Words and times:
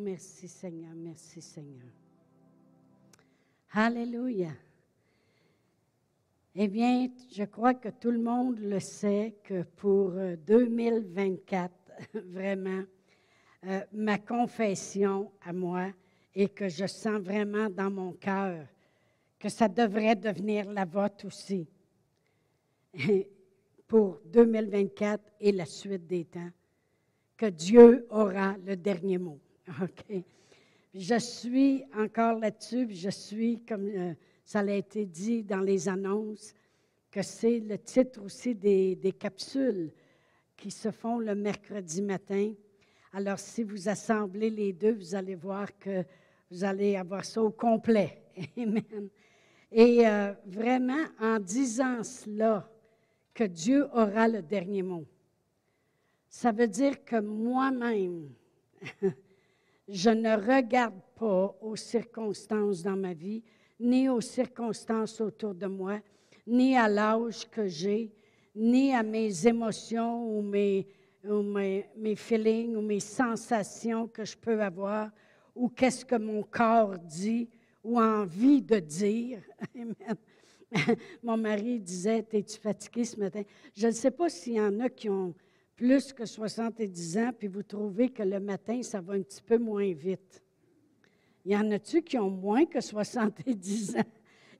merci 0.00 0.48
Seigneur, 0.48 0.92
merci 0.94 1.40
Seigneur. 1.40 1.88
Alléluia. 3.72 4.50
Eh 6.54 6.66
bien, 6.66 7.08
je 7.30 7.44
crois 7.44 7.74
que 7.74 7.90
tout 7.90 8.10
le 8.10 8.18
monde 8.18 8.58
le 8.58 8.80
sait 8.80 9.36
que 9.44 9.62
pour 9.62 10.12
2024, 10.46 11.72
euh, 12.16 12.20
vraiment, 12.26 12.82
euh, 13.66 13.80
ma 13.92 14.18
confession 14.18 15.30
à 15.42 15.52
moi 15.52 15.92
et 16.34 16.48
que 16.48 16.68
je 16.68 16.86
sens 16.86 17.20
vraiment 17.20 17.68
dans 17.70 17.90
mon 17.90 18.12
cœur 18.12 18.66
que 19.38 19.48
ça 19.48 19.68
devrait 19.68 20.16
devenir 20.16 20.70
la 20.72 20.84
vôtre 20.84 21.26
aussi 21.26 21.68
pour 23.86 24.20
2024 24.26 25.22
et 25.40 25.52
la 25.52 25.66
suite 25.66 26.06
des 26.06 26.24
temps, 26.24 26.50
que 27.36 27.46
Dieu 27.46 28.06
aura 28.10 28.56
le 28.58 28.76
dernier 28.76 29.18
mot. 29.18 29.38
OK? 29.82 30.22
Je 30.92 31.18
suis 31.18 31.84
encore 31.96 32.38
là-dessus, 32.38 32.88
je 32.90 33.10
suis 33.10 33.62
comme... 33.64 33.88
Euh, 33.88 34.14
ça 34.44 34.60
a 34.60 34.72
été 34.72 35.06
dit 35.06 35.44
dans 35.44 35.60
les 35.60 35.88
annonces 35.88 36.52
que 37.08 37.22
c'est 37.22 37.60
le 37.60 37.78
titre 37.78 38.20
aussi 38.24 38.54
des, 38.54 39.14
capsules 39.18 39.92
qui 40.56 40.72
se 40.72 40.90
font 40.90 41.18
le 41.18 41.36
mercredi 41.36 42.02
matin. 42.02 42.52
Alors, 43.12 43.38
si 43.38 43.62
vous 43.62 43.88
assemblez 43.88 44.50
les 44.50 44.72
deux, 44.72 44.94
vous 44.94 45.14
allez 45.14 45.36
voir 45.36 45.78
que 45.78 46.04
vous 46.50 46.64
allez 46.64 46.96
avoir 46.96 47.24
ça 47.24 47.40
au 47.40 47.50
complet. 47.50 48.22
Amen. 48.56 49.08
Et 49.70 50.06
euh, 50.06 50.32
vraiment, 50.46 51.04
en 51.20 51.38
disant 51.38 52.02
cela, 52.02 52.68
que 53.32 53.44
Dieu 53.44 53.86
aura 53.92 54.26
le 54.26 54.42
dernier 54.42 54.82
mot, 54.82 55.06
ça 56.28 56.50
veut 56.50 56.66
dire 56.66 57.04
que 57.04 57.20
moi-même, 57.20 58.30
je 59.90 60.10
ne 60.10 60.36
regarde 60.36 61.00
pas 61.16 61.56
aux 61.60 61.76
circonstances 61.76 62.82
dans 62.82 62.96
ma 62.96 63.12
vie, 63.12 63.42
ni 63.78 64.08
aux 64.08 64.20
circonstances 64.20 65.20
autour 65.20 65.54
de 65.54 65.66
moi, 65.66 65.98
ni 66.46 66.76
à 66.76 66.88
l'âge 66.88 67.48
que 67.50 67.66
j'ai, 67.66 68.12
ni 68.54 68.94
à 68.94 69.02
mes 69.02 69.46
émotions 69.46 70.38
ou 70.38 70.42
mes, 70.42 70.86
feelings 72.16 72.76
ou 72.76 72.80
mes 72.80 73.00
sensations 73.00 74.06
que 74.06 74.24
je 74.24 74.36
peux 74.36 74.62
avoir, 74.62 75.10
ou 75.54 75.68
qu'est-ce 75.68 76.04
que 76.04 76.16
mon 76.16 76.42
corps 76.42 76.98
dit 76.98 77.48
ou 77.82 78.00
envie 78.00 78.62
de 78.62 78.78
dire. 78.78 79.42
Mon 81.24 81.36
mari 81.36 81.80
disait, 81.80 82.24
es-tu 82.32 82.60
fatigué 82.60 83.04
ce 83.04 83.18
matin? 83.18 83.42
Je 83.74 83.88
ne 83.88 83.92
sais 83.92 84.12
pas 84.12 84.28
s'il 84.28 84.52
y 84.52 84.60
en 84.60 84.78
a 84.78 84.88
qui 84.88 85.08
ont 85.08 85.34
plus 85.80 86.12
que 86.12 86.26
70 86.26 87.16
ans, 87.16 87.30
puis 87.32 87.48
vous 87.48 87.62
trouvez 87.62 88.10
que 88.10 88.22
le 88.22 88.38
matin, 88.38 88.82
ça 88.82 89.00
va 89.00 89.14
un 89.14 89.22
petit 89.22 89.40
peu 89.40 89.56
moins 89.56 89.94
vite. 89.94 90.44
Il 91.46 91.52
y 91.52 91.56
en 91.56 91.70
a-tu 91.70 92.02
qui 92.02 92.18
ont 92.18 92.28
moins 92.28 92.66
que 92.66 92.82
70 92.82 93.96
ans? 93.96 94.04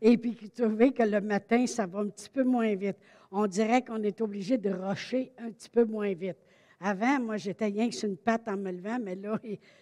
Et 0.00 0.16
puis 0.16 0.34
qui 0.34 0.48
trouvent 0.48 0.78
que 0.92 1.02
le 1.02 1.20
matin, 1.20 1.66
ça 1.66 1.84
va 1.84 2.00
un 2.00 2.08
petit 2.08 2.30
peu 2.30 2.42
moins 2.42 2.74
vite? 2.74 2.96
On 3.30 3.46
dirait 3.46 3.82
qu'on 3.82 4.02
est 4.02 4.18
obligé 4.22 4.56
de 4.56 4.70
rocher 4.70 5.30
un 5.36 5.50
petit 5.50 5.68
peu 5.68 5.84
moins 5.84 6.14
vite. 6.14 6.38
Avant, 6.80 7.20
moi, 7.20 7.36
j'étais 7.36 7.66
rien 7.66 7.90
que 7.90 7.94
sur 7.94 8.08
une 8.08 8.16
patte 8.16 8.48
en 8.48 8.56
me 8.56 8.72
levant, 8.72 8.98
mais 8.98 9.14
là, 9.14 9.38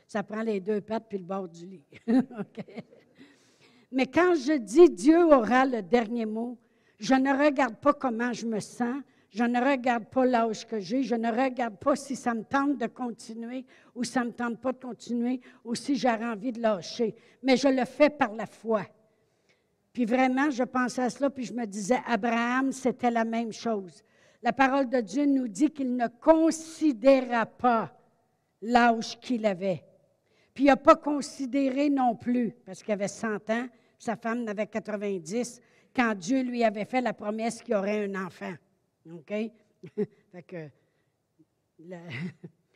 ça 0.08 0.24
prend 0.24 0.42
les 0.42 0.58
deux 0.58 0.80
pattes 0.80 1.06
puis 1.08 1.18
le 1.18 1.24
bord 1.24 1.48
du 1.48 1.66
lit. 1.66 1.84
Mais 3.92 4.06
quand 4.06 4.34
je 4.34 4.58
dis 4.58 4.90
Dieu 4.90 5.24
aura 5.24 5.64
le 5.64 5.82
dernier 5.82 6.26
mot, 6.26 6.58
je 6.98 7.14
ne 7.14 7.30
regarde 7.30 7.76
pas 7.76 7.92
comment 7.92 8.32
je 8.32 8.44
me 8.44 8.58
sens, 8.58 9.00
je 9.30 9.44
ne 9.44 9.60
regarde 9.60 10.06
pas 10.06 10.24
l'âge 10.24 10.66
que 10.66 10.80
j'ai, 10.80 11.02
je 11.02 11.14
ne 11.14 11.30
regarde 11.30 11.76
pas 11.76 11.96
si 11.96 12.16
ça 12.16 12.32
me 12.34 12.44
tente 12.44 12.78
de 12.78 12.86
continuer 12.86 13.66
ou 13.94 14.04
ça 14.04 14.20
ne 14.20 14.26
me 14.26 14.32
tente 14.32 14.58
pas 14.60 14.72
de 14.72 14.78
continuer 14.78 15.40
ou 15.64 15.74
si 15.74 15.96
j'ai 15.96 16.08
envie 16.08 16.52
de 16.52 16.60
lâcher. 16.60 17.14
Mais 17.42 17.56
je 17.56 17.68
le 17.68 17.84
fais 17.84 18.10
par 18.10 18.32
la 18.34 18.46
foi. 18.46 18.86
Puis 19.92 20.06
vraiment, 20.06 20.50
je 20.50 20.62
pensais 20.62 21.02
à 21.02 21.10
cela, 21.10 21.28
puis 21.28 21.44
je 21.44 21.52
me 21.52 21.66
disais, 21.66 21.98
Abraham, 22.06 22.72
c'était 22.72 23.10
la 23.10 23.24
même 23.24 23.52
chose. 23.52 24.02
La 24.42 24.52
parole 24.52 24.88
de 24.88 25.00
Dieu 25.00 25.26
nous 25.26 25.48
dit 25.48 25.70
qu'il 25.70 25.96
ne 25.96 26.06
considéra 26.06 27.44
pas 27.44 27.92
l'âge 28.62 29.18
qu'il 29.20 29.44
avait. 29.44 29.84
Puis 30.54 30.64
il 30.64 30.68
n'a 30.68 30.76
pas 30.76 30.96
considéré 30.96 31.90
non 31.90 32.14
plus, 32.14 32.52
parce 32.64 32.82
qu'il 32.82 32.92
avait 32.92 33.08
100 33.08 33.50
ans, 33.50 33.66
sa 33.98 34.16
femme 34.16 34.42
en 34.42 34.46
avait 34.46 34.66
90, 34.66 35.60
quand 35.94 36.14
Dieu 36.14 36.42
lui 36.42 36.64
avait 36.64 36.84
fait 36.84 37.00
la 37.00 37.12
promesse 37.12 37.62
qu'il 37.62 37.74
aurait 37.74 38.04
un 38.04 38.24
enfant. 38.24 38.54
OK? 39.12 39.32
fait 40.32 40.72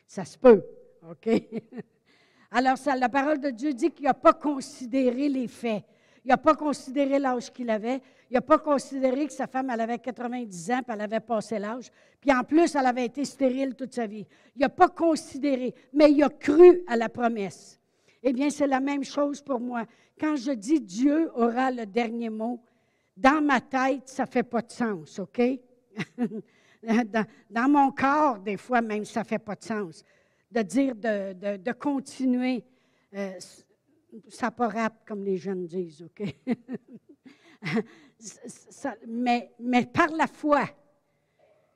ça 0.06 0.24
se 0.24 0.38
peut. 0.38 0.62
OK? 1.08 1.28
Alors, 2.50 2.76
la 2.98 3.08
parole 3.08 3.40
de 3.40 3.50
Dieu 3.50 3.72
dit 3.72 3.90
qu'il 3.90 4.04
n'a 4.04 4.14
pas 4.14 4.34
considéré 4.34 5.28
les 5.28 5.48
faits. 5.48 5.84
Il 6.24 6.28
n'a 6.28 6.36
pas 6.36 6.54
considéré 6.54 7.18
l'âge 7.18 7.50
qu'il 7.50 7.68
avait. 7.70 8.00
Il 8.30 8.34
n'a 8.34 8.40
pas 8.40 8.58
considéré 8.58 9.26
que 9.26 9.32
sa 9.32 9.46
femme, 9.46 9.70
elle 9.70 9.80
avait 9.80 9.98
90 9.98 10.70
ans, 10.70 10.82
puis 10.82 10.94
elle 10.94 11.00
avait 11.00 11.20
passé 11.20 11.58
l'âge. 11.58 11.90
Puis 12.20 12.32
en 12.32 12.44
plus, 12.44 12.74
elle 12.74 12.86
avait 12.86 13.06
été 13.06 13.24
stérile 13.24 13.74
toute 13.74 13.92
sa 13.94 14.06
vie. 14.06 14.26
Il 14.54 14.60
n'a 14.60 14.68
pas 14.68 14.88
considéré, 14.88 15.74
mais 15.92 16.12
il 16.12 16.22
a 16.22 16.28
cru 16.28 16.82
à 16.86 16.96
la 16.96 17.08
promesse. 17.08 17.80
Eh 18.22 18.32
bien, 18.32 18.50
c'est 18.50 18.68
la 18.68 18.80
même 18.80 19.02
chose 19.02 19.40
pour 19.40 19.58
moi. 19.58 19.84
Quand 20.20 20.36
je 20.36 20.52
dis 20.52 20.80
Dieu 20.80 21.30
aura 21.34 21.70
le 21.70 21.86
dernier 21.86 22.30
mot, 22.30 22.60
dans 23.16 23.42
ma 23.42 23.60
tête, 23.60 24.08
ça 24.08 24.24
ne 24.24 24.28
fait 24.28 24.44
pas 24.44 24.62
de 24.62 24.70
sens, 24.70 25.18
OK? 25.18 25.40
dans, 27.50 27.68
mon 27.68 27.90
corps, 27.92 28.38
des 28.38 28.56
fois 28.56 28.80
même, 28.80 29.04
ça 29.04 29.20
ne 29.20 29.26
fait 29.26 29.38
pas 29.38 29.54
de 29.54 29.62
sens. 29.62 30.04
De 30.50 30.62
dire 30.62 30.94
de, 30.94 31.72
continuer, 31.72 32.64
euh, 33.14 33.32
ça 34.28 34.50
pas 34.50 34.68
rap, 34.68 35.06
comme 35.06 35.24
les 35.24 35.36
jeunes 35.36 35.66
disent, 35.66 36.02
OK? 36.02 36.34
mais, 39.06 39.52
mais 39.58 39.86
par 39.86 40.08
la 40.08 40.26
foi, 40.26 40.68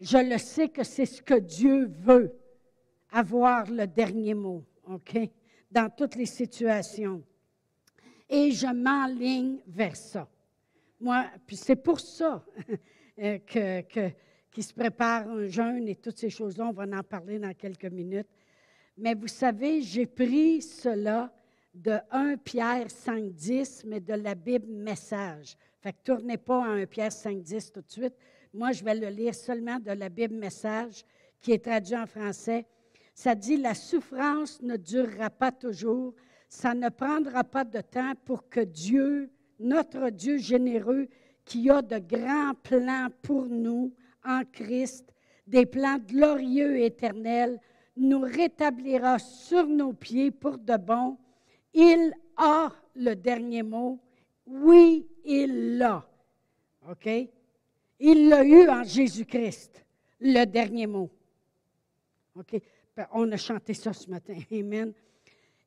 je 0.01 0.19
le 0.19 0.39
sais 0.39 0.69
que 0.69 0.85
c'est 0.85 1.07
ce 1.07 1.23
que 1.23 1.39
Dieu 1.39 1.87
veut, 1.87 2.37
avoir 3.11 3.71
le 3.71 3.87
dernier 3.87 4.35
mot, 4.35 4.65
OK? 4.89 5.19
Dans 5.71 5.91
toutes 5.91 6.17
les 6.17 6.27
situations. 6.27 7.23
Et 8.29 8.51
je 8.51 8.67
m'enligne 8.67 9.59
vers 9.67 9.97
ça. 9.97 10.29
Moi, 11.01 11.27
puis 11.47 11.57
c'est 11.57 11.77
pour 11.77 12.01
ça 12.01 12.45
Euh, 13.19 13.39
que, 13.39 14.11
qui 14.51 14.63
se 14.63 14.75
prépare 14.75 15.27
un 15.27 15.47
jeûne 15.47 15.89
et 15.89 15.97
toutes 15.97 16.19
ces 16.19 16.29
choses-là. 16.29 16.67
On 16.67 16.73
va 16.73 16.85
en 16.85 17.03
parler 17.03 17.39
dans 17.39 17.55
quelques 17.55 17.87
minutes. 17.87 18.29
Mais 18.99 19.15
vous 19.15 19.29
savez, 19.29 19.81
j'ai 19.81 20.05
pris 20.05 20.61
cela 20.61 21.33
de 21.75 21.99
1 22.11 22.37
Pierre 22.37 22.89
5.10, 22.89 23.85
mais 23.87 24.01
de 24.01 24.13
la 24.13 24.35
Bible 24.35 24.71
Message. 24.71 25.57
Fait 25.81 25.93
que 25.93 25.99
tournez 26.05 26.37
pas 26.37 26.63
à 26.63 26.69
1 26.69 26.87
Pierre 26.87 27.11
5.10 27.11 27.73
tout 27.73 27.81
de 27.81 27.91
suite. 27.91 28.15
Moi, 28.53 28.73
je 28.73 28.85
vais 28.85 28.95
le 28.95 29.09
lire 29.09 29.35
seulement 29.35 29.79
de 29.79 29.93
la 29.93 30.11
Bible 30.11 30.35
Message, 30.35 31.03
qui 31.41 31.53
est 31.53 31.65
traduit 31.65 31.97
en 31.97 32.07
français. 32.07 32.67
Ça 33.15 33.35
dit, 33.35 33.57
la 33.57 33.75
souffrance 33.75 34.61
ne 34.61 34.77
durera 34.77 35.31
pas 35.31 35.53
toujours, 35.53 36.15
ça 36.51 36.75
ne 36.75 36.91
prendra 36.91 37.45
pas 37.45 37.65
de 37.65 37.81
temps 37.81 38.13
pour 38.27 38.51
que 38.51 38.61
Dieu, 38.61 39.31
notre 39.59 40.11
Dieu 40.11 40.37
généreux, 40.37 41.09
qui 41.47 41.71
a 41.71 41.81
de 41.81 41.99
grands 41.99 42.53
plans 42.63 43.09
pour 43.23 43.47
nous 43.47 43.95
en 44.25 44.43
Christ, 44.53 45.15
des 45.47 45.65
plans 45.65 45.99
glorieux 45.99 46.77
et 46.77 46.87
éternels, 46.87 47.59
nous 47.97 48.21
rétablira 48.21 49.19
sur 49.19 49.67
nos 49.67 49.95
pieds 49.95 50.33
pour 50.33 50.59
de 50.59 50.77
bon. 50.77 51.17
Il 51.73 52.13
a 52.37 52.71
le 52.97 53.15
dernier 53.15 53.63
mot. 53.63 53.99
Oui, 54.47 55.09
il 55.25 55.79
l'a. 55.79 56.07
OK? 56.91 57.09
Il 57.99 58.29
l'a 58.29 58.45
eu 58.45 58.69
en 58.69 58.83
Jésus-Christ, 58.83 59.85
le 60.21 60.45
dernier 60.45 60.87
mot. 60.87 61.09
OK? 62.35 62.61
Ben, 62.95 63.07
on 63.13 63.31
a 63.33 63.37
chanté 63.37 63.73
ça 63.73 63.93
ce 63.93 64.11
matin. 64.11 64.37
Amen. 64.53 64.93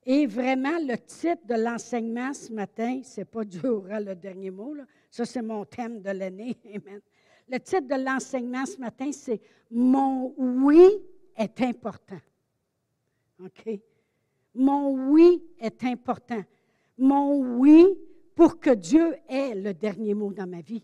Et 0.05 0.27
vraiment, 0.27 0.77
le 0.79 0.97
titre 0.97 1.45
de 1.45 1.55
l'enseignement 1.55 2.33
ce 2.33 2.51
matin, 2.51 3.01
c'est 3.03 3.25
pas 3.25 3.43
Dieu 3.43 3.69
aura 3.69 3.99
le 3.99 4.15
dernier 4.15 4.51
mot, 4.51 4.73
là. 4.73 4.83
Ça, 5.09 5.25
c'est 5.25 5.41
mon 5.41 5.65
thème 5.65 6.01
de 6.01 6.11
l'année. 6.11 6.57
Amen. 6.65 7.01
Le 7.47 7.59
titre 7.59 7.87
de 7.87 8.03
l'enseignement 8.03 8.65
ce 8.65 8.77
matin, 8.77 9.11
c'est 9.11 9.41
Mon 9.71 10.33
oui 10.37 10.87
est 11.35 11.61
important. 11.61 12.19
OK? 13.43 13.79
Mon 14.53 15.11
oui 15.11 15.43
est 15.59 15.83
important. 15.83 16.43
Mon 16.97 17.57
oui 17.57 17.97
pour 18.35 18.59
que 18.59 18.71
Dieu 18.71 19.15
ait 19.27 19.55
le 19.55 19.73
dernier 19.73 20.13
mot 20.13 20.31
dans 20.31 20.47
ma 20.47 20.61
vie. 20.61 20.83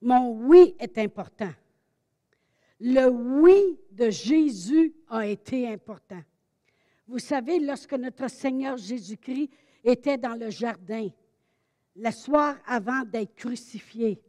Mon 0.00 0.32
oui 0.32 0.74
est 0.78 0.98
important. 0.98 1.50
Le 2.80 3.08
oui 3.08 3.78
de 3.90 4.08
Jésus 4.08 4.94
a 5.08 5.26
été 5.26 5.68
important. 5.68 6.20
Vous 7.06 7.18
savez, 7.18 7.58
lorsque 7.58 7.92
notre 7.92 8.28
Seigneur 8.30 8.76
Jésus-Christ 8.78 9.50
était 9.84 10.16
dans 10.16 10.34
le 10.34 10.48
jardin, 10.48 11.08
le 11.96 12.10
soir 12.10 12.56
avant 12.66 13.02
d'être 13.02 13.34
crucifié, 13.34 14.20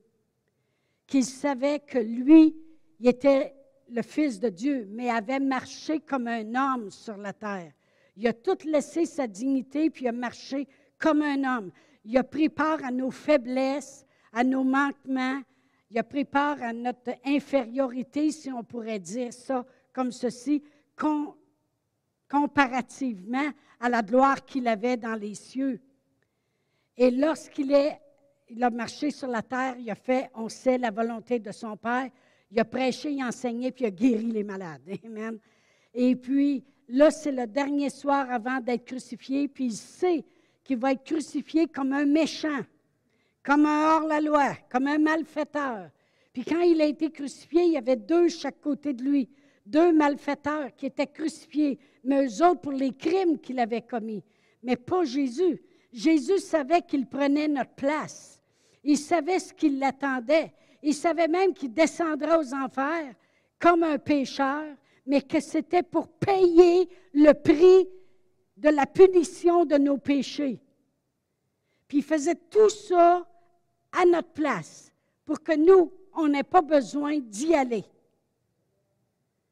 qu'il 1.07 1.25
savait 1.25 1.79
que 1.79 1.99
lui, 1.99 2.55
il 2.99 3.07
était 3.07 3.53
le 3.89 4.01
Fils 4.01 4.39
de 4.39 4.49
Dieu, 4.49 4.87
mais 4.89 5.09
avait 5.09 5.39
marché 5.39 5.99
comme 5.99 6.27
un 6.27 6.55
homme 6.55 6.89
sur 6.89 7.17
la 7.17 7.33
terre. 7.33 7.73
Il 8.15 8.27
a 8.27 8.33
tout 8.33 8.57
laissé 8.65 9.05
sa 9.05 9.27
dignité, 9.27 9.89
puis 9.89 10.05
il 10.05 10.07
a 10.07 10.13
marché 10.13 10.67
comme 10.97 11.21
un 11.21 11.57
homme. 11.57 11.71
Il 12.05 12.17
a 12.17 12.23
pris 12.23 12.49
part 12.49 12.83
à 12.83 12.91
nos 12.91 13.11
faiblesses, 13.11 14.05
à 14.31 14.43
nos 14.43 14.63
manquements. 14.63 15.41
Il 15.89 15.97
a 15.97 16.03
pris 16.03 16.25
part 16.25 16.61
à 16.61 16.73
notre 16.73 17.11
infériorité, 17.25 18.31
si 18.31 18.51
on 18.51 18.63
pourrait 18.63 18.99
dire 18.99 19.33
ça 19.33 19.65
comme 19.93 20.11
ceci, 20.11 20.63
comparativement 22.29 23.51
à 23.79 23.89
la 23.89 24.01
gloire 24.01 24.45
qu'il 24.45 24.67
avait 24.67 24.97
dans 24.97 25.15
les 25.15 25.35
cieux. 25.35 25.81
Et 26.97 27.11
lorsqu'il 27.11 27.71
est, 27.71 27.99
a 28.61 28.69
marché 28.69 29.11
sur 29.11 29.27
la 29.27 29.41
terre, 29.41 29.75
il 29.79 29.89
a 29.89 29.95
fait, 29.95 30.29
on 30.35 30.49
sait, 30.49 30.77
la 30.77 30.91
volonté 30.91 31.39
de 31.39 31.51
son 31.51 31.77
Père. 31.77 32.09
Il 32.51 32.59
a 32.59 32.65
prêché, 32.65 33.11
il 33.11 33.21
a 33.21 33.27
enseigné, 33.27 33.71
puis 33.71 33.85
il 33.85 33.87
a 33.87 33.91
guéri 33.91 34.31
les 34.31 34.43
malades. 34.43 34.81
Amen. 35.05 35.39
Et 35.93 36.15
puis, 36.15 36.63
là, 36.89 37.11
c'est 37.11 37.31
le 37.31 37.47
dernier 37.47 37.89
soir 37.89 38.29
avant 38.29 38.59
d'être 38.59 38.85
crucifié, 38.85 39.47
puis 39.47 39.65
il 39.65 39.73
sait 39.73 40.25
qu'il 40.63 40.77
va 40.77 40.91
être 40.91 41.03
crucifié 41.03 41.67
comme 41.67 41.93
un 41.93 42.05
méchant, 42.05 42.61
comme 43.43 43.65
un 43.65 43.95
hors-la-loi, 43.95 44.55
comme 44.69 44.87
un 44.87 44.97
malfaiteur. 44.97 45.89
Puis 46.33 46.43
quand 46.45 46.61
il 46.61 46.81
a 46.81 46.85
été 46.85 47.09
crucifié, 47.09 47.63
il 47.63 47.73
y 47.73 47.77
avait 47.77 47.95
deux 47.95 48.29
chaque 48.29 48.61
côté 48.61 48.93
de 48.93 49.03
lui, 49.03 49.29
deux 49.65 49.91
malfaiteurs 49.91 50.75
qui 50.75 50.85
étaient 50.85 51.07
crucifiés, 51.07 51.77
mais 52.03 52.25
eux 52.25 52.45
autres 52.45 52.61
pour 52.61 52.71
les 52.71 52.93
crimes 52.93 53.39
qu'il 53.39 53.59
avait 53.59 53.81
commis, 53.81 54.23
mais 54.63 54.75
pas 54.75 55.03
Jésus. 55.03 55.61
Jésus 55.91 56.39
savait 56.39 56.81
qu'il 56.81 57.05
prenait 57.07 57.47
notre 57.47 57.71
place. 57.71 58.41
Il 58.83 58.97
savait 58.97 59.39
ce 59.39 59.53
qui 59.53 59.69
l'attendait. 59.69 60.53
Il 60.81 60.93
savait 60.93 61.27
même 61.27 61.53
qu'il 61.53 61.73
descendrait 61.73 62.37
aux 62.37 62.53
enfers 62.53 63.13
comme 63.59 63.83
un 63.83 63.99
pécheur, 63.99 64.63
mais 65.05 65.21
que 65.21 65.39
c'était 65.39 65.83
pour 65.83 66.07
payer 66.07 66.89
le 67.13 67.33
prix 67.33 67.87
de 68.57 68.69
la 68.69 68.85
punition 68.85 69.65
de 69.65 69.75
nos 69.77 69.97
péchés. 69.97 70.59
Puis 71.87 71.99
il 71.99 72.03
faisait 72.03 72.35
tout 72.35 72.69
ça 72.69 73.27
à 73.91 74.05
notre 74.05 74.29
place 74.29 74.91
pour 75.25 75.43
que 75.43 75.55
nous, 75.55 75.91
on 76.13 76.27
n'ait 76.27 76.43
pas 76.43 76.61
besoin 76.61 77.19
d'y 77.19 77.53
aller. 77.53 77.83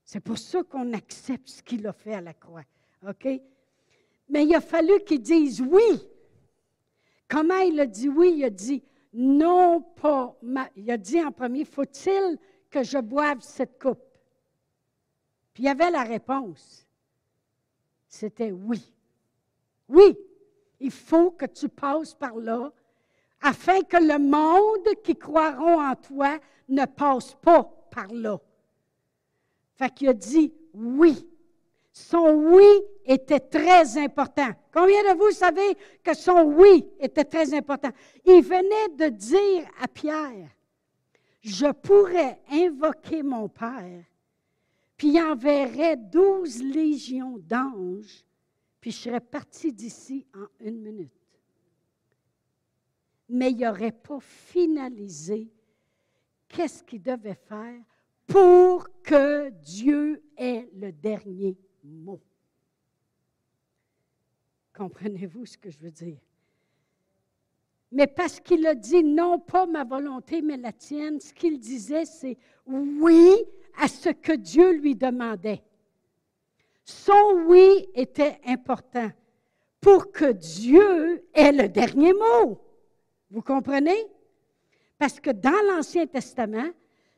C'est 0.04 0.20
pour 0.20 0.38
ça 0.38 0.64
qu'on 0.64 0.94
accepte 0.94 1.48
ce 1.48 1.62
qu'il 1.62 1.86
a 1.86 1.94
fait 1.94 2.16
à 2.16 2.22
la 2.22 2.34
croix. 2.34 2.64
OK? 3.08 3.28
Mais 4.30 4.46
il 4.46 4.56
a 4.56 4.62
fallu 4.62 5.00
qu'il 5.06 5.22
dise 5.22 5.62
oui. 5.62 6.02
Comment 7.30 7.60
il 7.60 7.80
a 7.80 7.86
dit 7.86 8.10
oui? 8.10 8.34
Il 8.38 8.44
a 8.44 8.50
dit 8.50 8.84
non 9.14 9.82
pas. 9.82 10.36
Il 10.76 10.92
a 10.92 10.98
dit 10.98 11.24
en 11.24 11.32
premier, 11.32 11.64
faut-il 11.64 12.38
que 12.70 12.84
je 12.84 12.98
boive 12.98 13.42
cette 13.42 13.82
coupe? 13.82 14.04
Puis 15.54 15.64
il 15.64 15.66
y 15.68 15.70
avait 15.70 15.92
la 15.92 16.04
réponse. 16.04 16.88
C'était 18.08 18.52
oui. 18.52 18.94
Oui, 19.88 20.18
il 20.80 20.92
faut 20.92 21.32
que 21.32 21.46
tu 21.46 21.70
passes 21.70 22.14
par 22.14 22.36
là 22.36 22.72
afin 23.42 23.82
que 23.84 23.98
le 23.98 24.20
monde 24.20 25.02
qui 25.04 25.16
croiront 25.16 25.82
en 25.82 25.96
toi 25.96 26.40
ne 26.68 26.86
passe 26.86 27.36
pas 27.36 27.64
par 27.92 28.08
là. 28.12 28.40
Fait 29.76 29.94
qu'il 29.94 30.10
a 30.10 30.14
dit 30.14 30.54
oui. 30.74 31.29
Son 32.08 32.34
oui 32.34 32.84
était 33.06 33.40
très 33.40 33.98
important. 33.98 34.50
Combien 34.74 35.14
de 35.14 35.18
vous 35.18 35.32
savez 35.32 35.76
que 36.04 36.16
son 36.16 36.44
oui 36.44 36.86
était 37.00 37.26
très 37.26 37.54
important? 37.54 37.92
Il 38.26 38.42
venait 38.42 38.96
de 38.96 39.10
dire 39.10 39.68
à 39.82 39.88
Pierre, 39.88 40.50
je 41.42 41.72
pourrais 41.72 42.42
invoquer 42.52 43.24
mon 43.24 43.48
Père, 43.50 44.04
puis 44.98 45.10
il 45.10 45.22
enverrait 45.22 45.98
douze 45.98 46.64
légions 46.64 47.38
d'anges 47.38 48.26
puis 48.80 48.92
je 48.92 48.98
serais 48.98 49.20
parti 49.20 49.74
d'ici 49.74 50.26
en 50.34 50.48
une 50.66 50.82
minute. 50.82 51.12
Mais 53.28 53.52
il 53.52 53.58
n'aurait 53.58 53.92
pas 53.92 54.20
finalisé 54.20 55.52
qu'est-ce 56.48 56.84
qu'il 56.84 57.02
devait 57.02 57.36
faire 57.36 57.82
pour 58.26 58.88
que 59.04 59.50
Dieu 59.50 60.24
ait 60.38 60.70
le 60.74 60.92
dernier 60.92 61.58
Comprenez-vous 64.76 65.46
ce 65.46 65.58
que 65.58 65.70
je 65.70 65.78
veux 65.80 65.92
dire? 65.92 66.20
Mais 67.92 68.08
parce 68.08 68.40
qu'il 68.40 68.66
a 68.68 68.76
dit 68.76 69.04
non 69.04 69.40
pas 69.40 69.66
ma 69.66 69.84
volonté, 69.84 70.42
mais 70.42 70.58
la 70.58 70.72
tienne, 70.72 71.20
ce 71.20 71.34
qu'il 71.34 71.60
disait, 71.60 72.06
c'est 72.06 72.38
oui 72.66 73.34
à 73.78 73.88
ce 73.88 74.10
que 74.10 74.34
Dieu 74.34 74.74
lui 74.74 74.96
demandait. 74.96 75.64
Son 76.84 77.46
oui 77.48 77.90
était 77.94 78.40
important 78.46 79.12
pour 79.82 80.12
que 80.12 80.32
Dieu 80.32 81.26
ait 81.34 81.52
le 81.52 81.68
dernier 81.68 82.14
mot. 82.14 82.62
Vous 83.32 83.42
comprenez? 83.42 84.06
Parce 84.98 85.20
que 85.20 85.32
dans 85.32 85.62
l'Ancien 85.68 86.06
Testament, 86.08 86.70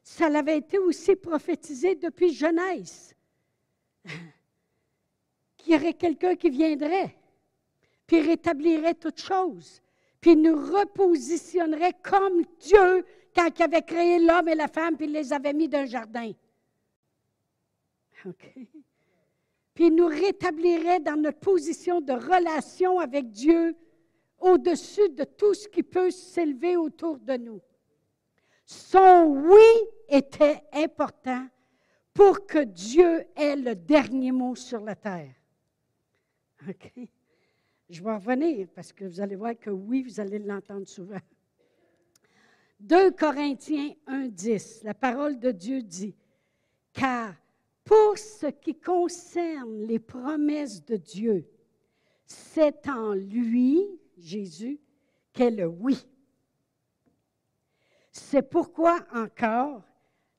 ça 0.03 0.27
avait 0.27 0.57
été 0.57 0.77
aussi 0.77 1.15
prophétisé 1.15 1.95
depuis 1.95 2.33
Genèse. 2.33 3.15
Qu'il 5.61 5.73
y 5.73 5.75
aurait 5.75 5.93
quelqu'un 5.93 6.35
qui 6.35 6.49
viendrait, 6.49 7.15
puis 8.07 8.19
rétablirait 8.21 8.95
toutes 8.95 9.21
choses, 9.21 9.81
puis 10.19 10.35
nous 10.35 10.55
repositionnerait 10.55 11.93
comme 12.03 12.43
Dieu 12.59 13.05
quand 13.35 13.47
il 13.57 13.63
avait 13.63 13.83
créé 13.83 14.19
l'homme 14.19 14.47
et 14.47 14.55
la 14.55 14.67
femme, 14.67 14.97
puis 14.97 15.05
il 15.05 15.13
les 15.13 15.31
avait 15.31 15.53
mis 15.53 15.67
dans 15.67 15.79
un 15.79 15.85
jardin. 15.85 16.31
OK? 18.25 18.53
puis 19.73 19.87
il 19.87 19.95
nous 19.95 20.07
rétablirait 20.07 20.99
dans 20.99 21.19
notre 21.19 21.39
position 21.39 22.01
de 22.01 22.13
relation 22.13 22.99
avec 22.99 23.31
Dieu 23.31 23.75
au-dessus 24.39 25.09
de 25.09 25.23
tout 25.23 25.53
ce 25.53 25.67
qui 25.67 25.83
peut 25.83 26.11
s'élever 26.11 26.75
autour 26.75 27.19
de 27.19 27.37
nous. 27.37 27.61
Son 28.65 29.25
oui 29.47 29.87
était 30.09 30.61
important 30.73 31.47
pour 32.13 32.45
que 32.45 32.59
Dieu 32.63 33.25
ait 33.35 33.55
le 33.55 33.75
dernier 33.75 34.31
mot 34.31 34.55
sur 34.55 34.81
la 34.81 34.95
terre. 34.95 35.33
Je 37.89 38.03
vais 38.03 38.13
revenir 38.13 38.67
parce 38.73 38.93
que 38.93 39.05
vous 39.05 39.19
allez 39.19 39.35
voir 39.35 39.57
que 39.57 39.69
oui, 39.69 40.03
vous 40.03 40.19
allez 40.19 40.39
l'entendre 40.39 40.87
souvent. 40.87 41.19
2 42.79 43.11
Corinthiens 43.11 43.93
1.10, 44.07 44.83
la 44.83 44.93
parole 44.93 45.39
de 45.39 45.51
Dieu 45.51 45.83
dit, 45.83 46.15
car 46.93 47.35
pour 47.83 48.17
ce 48.17 48.47
qui 48.47 48.79
concerne 48.79 49.83
les 49.83 49.99
promesses 49.99 50.83
de 50.85 50.95
Dieu, 50.95 51.45
c'est 52.25 52.87
en 52.87 53.13
lui, 53.13 53.83
Jésus, 54.17 54.79
qu'est 55.33 55.51
le 55.51 55.67
oui. 55.67 55.97
C'est 58.11 58.49
pourquoi 58.49 59.05
encore 59.13 59.83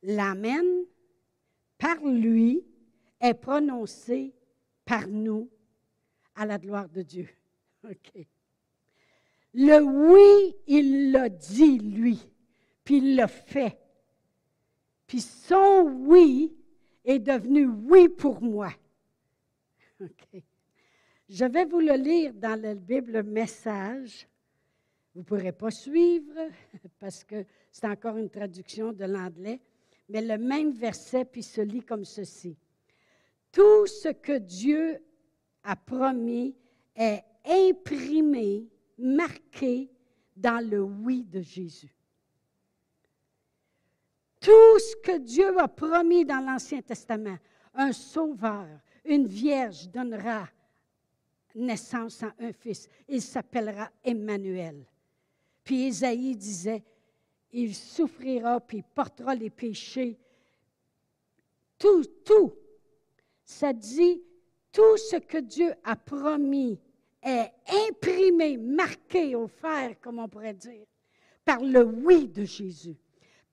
l'Amen, 0.02 0.84
par 1.78 2.02
lui, 2.04 2.64
est 3.20 3.34
prononcé 3.34 4.34
par 4.84 5.06
nous 5.06 5.48
à 6.34 6.46
la 6.46 6.58
gloire 6.58 6.88
de 6.88 7.02
Dieu. 7.02 7.28
Le 9.54 9.80
oui, 9.80 10.56
il 10.66 11.12
l'a 11.12 11.28
dit, 11.28 11.78
lui, 11.78 12.18
puis 12.84 12.98
il 12.98 13.16
l'a 13.16 13.28
fait. 13.28 13.78
Puis 15.06 15.20
son 15.20 15.82
oui 16.06 16.56
est 17.04 17.18
devenu 17.18 17.66
oui 17.66 18.08
pour 18.08 18.40
moi. 18.40 18.72
Je 21.28 21.44
vais 21.44 21.66
vous 21.66 21.80
le 21.80 21.94
lire 21.94 22.32
dans 22.34 22.60
la 22.60 22.74
Bible 22.74 23.22
Message. 23.22 24.26
Vous 25.14 25.20
ne 25.20 25.24
pourrez 25.24 25.52
pas 25.52 25.70
suivre 25.70 26.34
parce 26.98 27.24
que 27.24 27.44
c'est 27.70 27.86
encore 27.86 28.16
une 28.16 28.30
traduction 28.30 28.92
de 28.92 29.04
l'anglais, 29.04 29.60
mais 30.08 30.22
le 30.22 30.38
même 30.38 30.72
verset 30.72 31.26
puis 31.26 31.42
se 31.42 31.60
lit 31.60 31.82
comme 31.82 32.04
ceci. 32.04 32.56
Tout 33.50 33.86
ce 33.86 34.08
que 34.08 34.38
Dieu 34.38 34.98
a 35.64 35.76
promis 35.76 36.54
est 36.94 37.22
imprimé, 37.44 38.68
marqué 38.98 39.90
dans 40.36 40.64
le 40.64 40.80
oui 40.80 41.24
de 41.24 41.40
Jésus. 41.40 41.94
Tout 44.40 44.78
ce 44.78 44.96
que 44.96 45.18
Dieu 45.18 45.58
a 45.58 45.68
promis 45.68 46.24
dans 46.24 46.44
l'Ancien 46.44 46.82
Testament, 46.82 47.38
un 47.74 47.92
sauveur, 47.92 48.66
une 49.04 49.26
vierge 49.26 49.88
donnera 49.88 50.48
naissance 51.54 52.22
à 52.22 52.34
un 52.38 52.52
fils. 52.52 52.88
Il 53.08 53.22
s'appellera 53.22 53.90
Emmanuel. 54.02 54.84
Puis 55.62 55.86
Isaïe 55.86 56.36
disait, 56.36 56.82
il 57.52 57.74
souffrira, 57.74 58.60
puis 58.60 58.82
portera 58.82 59.34
les 59.34 59.50
péchés. 59.50 60.18
Tout, 61.78 62.04
tout. 62.24 62.52
Ça 63.44 63.72
dit, 63.72 64.22
tout 64.72 64.96
ce 64.96 65.16
que 65.16 65.38
Dieu 65.38 65.72
a 65.84 65.96
promis 65.96 66.80
est 67.22 67.52
imprimé, 67.88 68.56
marqué 68.56 69.36
au 69.36 69.46
fer, 69.46 69.94
comme 70.00 70.18
on 70.18 70.28
pourrait 70.28 70.54
dire, 70.54 70.86
par 71.44 71.60
le 71.60 71.82
oui 71.84 72.28
de 72.28 72.44
Jésus 72.44 72.96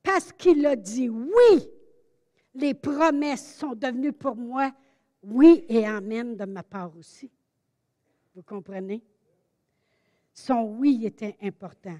parce 0.02 0.32
qu'il 0.32 0.64
a 0.66 0.76
dit 0.76 1.08
oui, 1.08 1.68
les 2.54 2.74
promesses 2.74 3.56
sont 3.56 3.74
devenues 3.74 4.12
pour 4.12 4.36
moi 4.36 4.72
oui 5.22 5.64
et 5.68 5.86
amen 5.86 6.36
de 6.36 6.44
ma 6.46 6.62
part 6.62 6.96
aussi. 6.96 7.30
Vous 8.34 8.42
comprenez? 8.42 9.02
Son 10.32 10.76
oui 10.78 11.04
était 11.04 11.36
important. 11.42 11.98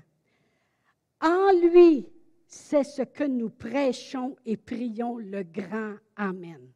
En 1.21 1.51
lui, 1.53 2.07
c'est 2.47 2.85
ce 2.85 3.03
que 3.03 3.25
nous 3.25 3.51
prêchons 3.51 4.37
et 4.47 4.57
prions 4.57 5.19
le 5.19 5.43
grand 5.43 5.97
Amen. 6.17 6.73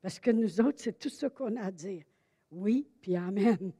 Parce 0.00 0.20
que 0.20 0.30
nous 0.30 0.60
autres, 0.60 0.78
c'est 0.78 0.98
tout 0.98 1.08
ce 1.08 1.26
qu'on 1.26 1.56
a 1.56 1.64
à 1.64 1.70
dire. 1.70 2.04
Oui, 2.50 2.88
puis 3.00 3.16
Amen. 3.16 3.72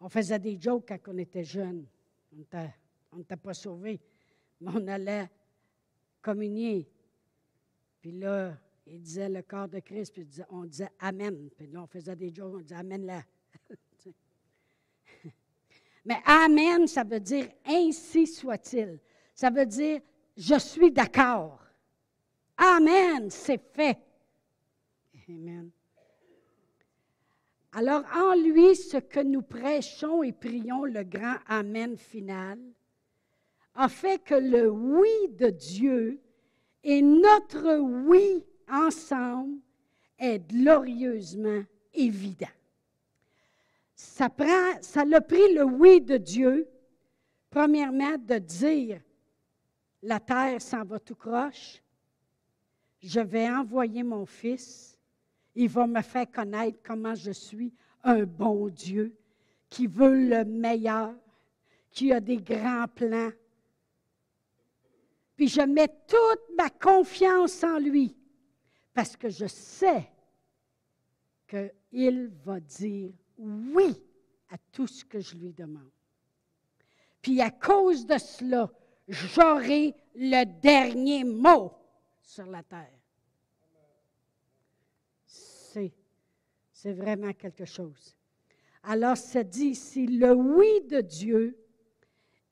On 0.00 0.08
faisait 0.08 0.38
des 0.38 0.58
jokes 0.60 0.86
quand 0.88 1.12
on 1.12 1.18
était 1.18 1.44
jeunes. 1.44 1.86
On 3.12 3.16
n'était 3.16 3.36
pas 3.36 3.54
sauvés, 3.54 4.00
mais 4.60 4.70
on 4.74 4.86
allait 4.86 5.28
communier. 6.22 6.88
Puis 8.00 8.12
là, 8.12 8.56
il 8.86 9.00
disait 9.00 9.28
le 9.28 9.42
corps 9.42 9.68
de 9.68 9.80
Christ, 9.80 10.12
puis 10.12 10.26
on 10.50 10.64
disait 10.64 10.90
Amen. 11.00 11.50
Puis 11.56 11.66
là, 11.66 11.82
on 11.82 11.86
faisait 11.86 12.16
des 12.16 12.32
jokes, 12.32 12.54
on 12.54 12.60
disait 12.60 12.76
Amen 12.76 13.04
là. 13.04 13.22
mais 16.04 16.20
Amen, 16.24 16.86
ça 16.86 17.04
veut 17.04 17.20
dire 17.20 17.48
ainsi 17.66 18.26
soit-il. 18.26 19.00
Ça 19.34 19.50
veut 19.50 19.66
dire 19.66 20.00
je 20.36 20.58
suis 20.58 20.92
d'accord. 20.92 21.60
Amen, 22.56 23.28
c'est 23.30 23.60
fait. 23.74 23.98
Amen. 25.28 25.70
Alors, 27.72 28.02
en 28.16 28.34
lui, 28.34 28.74
ce 28.74 28.96
que 28.96 29.20
nous 29.20 29.42
prêchons 29.42 30.22
et 30.22 30.32
prions, 30.32 30.84
le 30.84 31.02
grand 31.04 31.36
Amen 31.46 31.98
final, 31.98 32.58
a 33.74 33.88
fait 33.88 34.22
que 34.24 34.34
le 34.34 34.70
oui 34.70 35.28
de 35.32 35.50
Dieu 35.50 36.20
et 36.82 37.02
notre 37.02 37.78
oui 37.78 38.44
ensemble 38.68 39.58
est 40.18 40.38
glorieusement 40.38 41.62
évident. 41.92 42.46
Ça, 43.94 44.30
prend, 44.30 44.80
ça 44.80 45.02
a 45.12 45.20
pris 45.20 45.54
le 45.54 45.64
oui 45.64 46.00
de 46.00 46.16
Dieu, 46.16 46.68
premièrement, 47.50 48.16
de 48.16 48.38
dire 48.38 49.00
la 50.02 50.20
terre 50.20 50.62
s'en 50.62 50.84
va 50.84 50.98
tout 50.98 51.16
croche, 51.16 51.82
je 53.00 53.20
vais 53.20 53.48
envoyer 53.48 54.02
mon 54.02 54.24
fils, 54.24 54.97
il 55.60 55.68
va 55.68 55.88
me 55.88 56.02
faire 56.02 56.30
connaître 56.30 56.78
comment 56.84 57.16
je 57.16 57.32
suis 57.32 57.74
un 58.04 58.22
bon 58.22 58.68
Dieu 58.68 59.12
qui 59.68 59.88
veut 59.88 60.28
le 60.28 60.44
meilleur, 60.44 61.12
qui 61.90 62.12
a 62.12 62.20
des 62.20 62.36
grands 62.36 62.86
plans. 62.86 63.32
Puis 65.34 65.48
je 65.48 65.60
mets 65.62 65.88
toute 66.06 66.56
ma 66.56 66.70
confiance 66.70 67.64
en 67.64 67.80
lui 67.80 68.16
parce 68.94 69.16
que 69.16 69.28
je 69.28 69.46
sais 69.46 70.08
qu'il 71.48 72.30
va 72.44 72.60
dire 72.60 73.10
oui 73.36 74.00
à 74.50 74.58
tout 74.70 74.86
ce 74.86 75.04
que 75.04 75.18
je 75.18 75.34
lui 75.34 75.52
demande. 75.52 75.90
Puis 77.20 77.40
à 77.40 77.50
cause 77.50 78.06
de 78.06 78.16
cela, 78.16 78.70
j'aurai 79.08 79.92
le 80.14 80.44
dernier 80.60 81.24
mot 81.24 81.72
sur 82.22 82.46
la 82.46 82.62
terre. 82.62 82.97
C'est, 86.80 86.92
vraiment 86.92 87.32
quelque 87.32 87.64
chose. 87.64 88.16
Alors, 88.84 89.16
ça 89.16 89.42
dit 89.42 89.70
ici, 89.70 90.06
le 90.06 90.32
oui 90.32 90.80
de 90.88 91.00
Dieu 91.00 91.58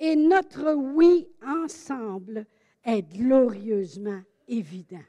et 0.01 0.17
notre 0.17 0.75
oui 0.75 1.29
ensemble 1.47 2.45
est 2.83 3.03
glorieusement 3.03 4.21
évident. 4.49 5.05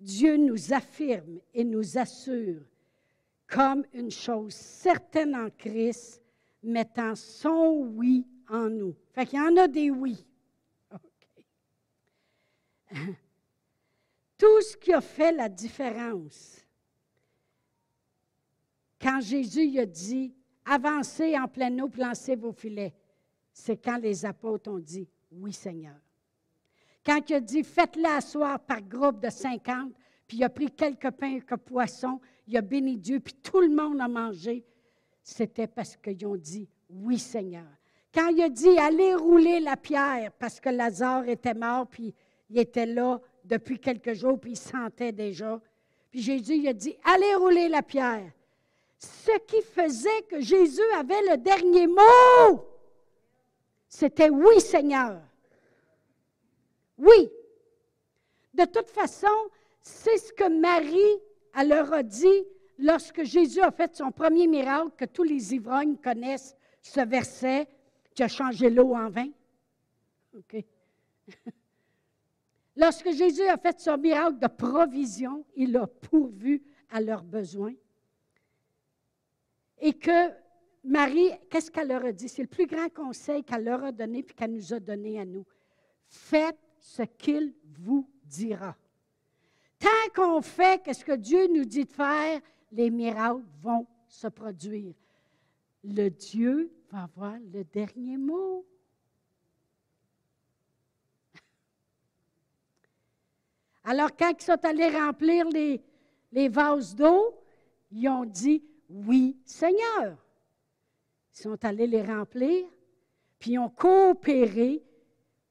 Dieu 0.00 0.38
nous 0.38 0.72
affirme 0.72 1.38
et 1.52 1.64
nous 1.64 1.98
assure 1.98 2.62
comme 3.46 3.84
une 3.92 4.10
chose 4.10 4.54
certaine 4.54 5.36
en 5.36 5.50
Christ, 5.50 6.22
mettant 6.62 7.14
son 7.14 7.92
oui 7.94 8.26
en 8.48 8.70
nous. 8.70 8.96
Fait 9.12 9.26
qu'il 9.26 9.38
y 9.38 9.42
en 9.42 9.54
a 9.58 9.68
des 9.68 9.90
oui. 9.90 10.26
Tout 14.38 14.62
ce 14.62 14.78
qui 14.78 14.94
a 14.94 15.02
fait 15.02 15.32
la 15.32 15.50
différence, 15.50 16.64
quand 19.00 19.20
Jésus 19.20 19.78
a 19.78 19.86
dit 19.86 20.34
avancez 20.64 21.38
en 21.38 21.48
pleine 21.48 21.80
eau, 21.80 21.90
lancez 21.96 22.36
vos 22.36 22.52
filets, 22.52 22.94
c'est 23.52 23.76
quand 23.76 23.98
les 23.98 24.24
apôtres 24.24 24.70
ont 24.70 24.78
dit 24.78 25.08
oui, 25.30 25.52
Seigneur. 25.52 25.96
Quand 27.04 27.20
il 27.28 27.34
a 27.34 27.40
dit 27.40 27.62
faites-le 27.62 28.06
asseoir 28.06 28.60
par 28.60 28.82
groupe 28.82 29.20
de 29.20 29.30
50, 29.30 29.92
puis 30.26 30.38
il 30.38 30.44
a 30.44 30.50
pris 30.50 30.70
quelques 30.70 31.10
pains 31.10 31.40
quelques 31.40 31.56
poissons, 31.56 32.20
il 32.46 32.56
a 32.56 32.60
béni 32.60 32.96
Dieu, 32.98 33.20
puis 33.20 33.34
tout 33.34 33.60
le 33.60 33.74
monde 33.74 34.00
a 34.00 34.08
mangé, 34.08 34.64
c'était 35.22 35.66
parce 35.66 35.96
qu'ils 35.96 36.26
ont 36.26 36.36
dit 36.36 36.68
oui, 36.90 37.18
Seigneur. 37.18 37.66
Quand 38.12 38.28
il 38.28 38.42
a 38.42 38.48
dit 38.48 38.78
allez 38.78 39.14
rouler 39.14 39.60
la 39.60 39.76
pierre 39.76 40.32
parce 40.32 40.60
que 40.60 40.68
Lazare 40.70 41.28
était 41.28 41.54
mort, 41.54 41.86
puis 41.86 42.14
il 42.50 42.58
était 42.58 42.86
là 42.86 43.20
depuis 43.44 43.78
quelques 43.78 44.14
jours, 44.14 44.38
puis 44.38 44.52
il 44.52 44.56
sentait 44.56 45.12
déjà. 45.12 45.60
Puis 46.10 46.22
Jésus 46.22 46.66
a 46.68 46.72
dit, 46.72 46.96
allez 47.04 47.34
rouler 47.34 47.68
la 47.68 47.82
pierre. 47.82 48.32
Ce 48.98 49.38
qui 49.46 49.62
faisait 49.62 50.22
que 50.28 50.40
Jésus 50.40 50.90
avait 50.96 51.22
le 51.30 51.36
dernier 51.36 51.86
mot, 51.86 52.66
c'était 53.88 54.30
oui, 54.30 54.60
Seigneur. 54.60 55.20
Oui. 56.98 57.30
De 58.54 58.64
toute 58.64 58.88
façon, 58.88 59.28
c'est 59.80 60.18
ce 60.18 60.32
que 60.32 60.48
Marie 60.48 61.22
elle 61.54 61.68
leur 61.68 61.92
a 61.92 62.02
dit 62.02 62.46
lorsque 62.78 63.24
Jésus 63.24 63.60
a 63.60 63.70
fait 63.70 63.96
son 63.96 64.12
premier 64.12 64.46
miracle, 64.46 64.90
que 64.96 65.04
tous 65.04 65.24
les 65.24 65.54
ivrognes 65.54 65.96
connaissent 65.96 66.56
ce 66.82 67.00
verset 67.00 67.68
qui 68.14 68.22
a 68.22 68.28
changé 68.28 68.70
l'eau 68.70 68.94
en 68.94 69.10
vin. 69.10 69.28
Lorsque 72.76 73.10
Jésus 73.10 73.42
a 73.42 73.56
fait 73.56 73.80
son 73.80 73.98
miracle 73.98 74.38
de 74.38 74.46
provision, 74.46 75.44
il 75.56 75.76
a 75.76 75.88
pourvu 75.88 76.62
à 76.90 77.00
leurs 77.00 77.24
besoins. 77.24 77.74
Et 79.80 79.92
que 79.92 80.32
Marie, 80.84 81.30
qu'est-ce 81.50 81.70
qu'elle 81.70 81.88
leur 81.88 82.04
a 82.04 82.12
dit? 82.12 82.28
C'est 82.28 82.42
le 82.42 82.48
plus 82.48 82.66
grand 82.66 82.88
conseil 82.88 83.44
qu'elle 83.44 83.64
leur 83.64 83.84
a 83.84 83.92
donné 83.92 84.22
puis 84.22 84.34
qu'elle 84.34 84.52
nous 84.52 84.72
a 84.72 84.80
donné 84.80 85.20
à 85.20 85.24
nous. 85.24 85.44
Faites 86.06 86.58
ce 86.78 87.02
qu'il 87.02 87.54
vous 87.80 88.08
dira. 88.24 88.76
Tant 89.78 89.88
qu'on 90.14 90.40
fait 90.42 90.82
ce 90.92 91.04
que 91.04 91.12
Dieu 91.12 91.46
nous 91.48 91.64
dit 91.64 91.84
de 91.84 91.92
faire, 91.92 92.40
les 92.72 92.90
miracles 92.90 93.44
vont 93.60 93.86
se 94.08 94.26
produire. 94.28 94.94
Le 95.84 96.08
Dieu 96.08 96.72
va 96.90 97.04
avoir 97.04 97.36
le 97.52 97.62
dernier 97.64 98.16
mot. 98.16 98.66
Alors, 103.84 104.14
quand 104.16 104.32
ils 104.38 104.44
sont 104.44 104.64
allés 104.64 104.90
remplir 104.90 105.48
les, 105.48 105.80
les 106.32 106.48
vases 106.48 106.94
d'eau, 106.94 107.34
ils 107.90 108.08
ont 108.08 108.24
dit 108.24 108.62
Oui, 108.88 109.36
Seigneur. 109.44 110.16
Ils 111.34 111.42
sont 111.42 111.64
allés 111.64 111.86
les 111.86 112.02
remplir, 112.02 112.66
puis 113.38 113.52
ils 113.52 113.58
ont 113.58 113.68
coopéré 113.68 114.82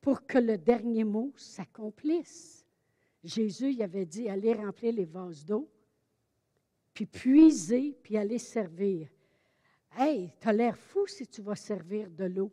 pour 0.01 0.25
que 0.25 0.37
le 0.37 0.57
dernier 0.57 1.03
mot 1.03 1.31
s'accomplisse. 1.35 2.65
Jésus 3.23 3.81
avait 3.81 4.05
dit 4.05 4.29
Allez 4.29 4.53
remplir 4.53 4.93
les 4.93 5.05
vases 5.05 5.45
d'eau, 5.45 5.69
puis 6.93 7.05
puiser, 7.05 7.97
puis 8.01 8.17
aller 8.17 8.39
servir. 8.39 9.07
Hey, 9.97 10.31
tu 10.39 10.47
as 10.47 10.53
l'air 10.53 10.77
fou 10.77 11.07
si 11.07 11.27
tu 11.27 11.41
vas 11.41 11.55
servir 11.55 12.09
de 12.09 12.25
l'eau 12.25 12.51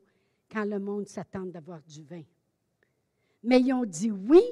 quand 0.50 0.64
le 0.64 0.78
monde 0.78 1.08
s'attend 1.08 1.46
d'avoir 1.46 1.82
du 1.82 2.02
vin. 2.02 2.22
Mais 3.42 3.60
ils 3.60 3.72
ont 3.72 3.84
dit 3.84 4.10
oui 4.10 4.42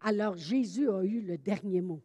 alors 0.00 0.36
Jésus 0.36 0.88
a 0.90 1.02
eu 1.02 1.20
le 1.20 1.36
dernier 1.38 1.80
mot. 1.80 2.00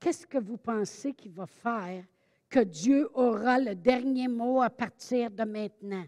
Qu'est-ce 0.00 0.26
que 0.26 0.38
vous 0.38 0.56
pensez 0.56 1.12
qu'il 1.12 1.32
va 1.32 1.46
faire 1.46 2.02
que 2.48 2.60
Dieu 2.60 3.08
aura 3.14 3.58
le 3.58 3.74
dernier 3.74 4.28
mot 4.28 4.62
à 4.62 4.70
partir 4.70 5.30
de 5.30 5.44
maintenant? 5.44 6.04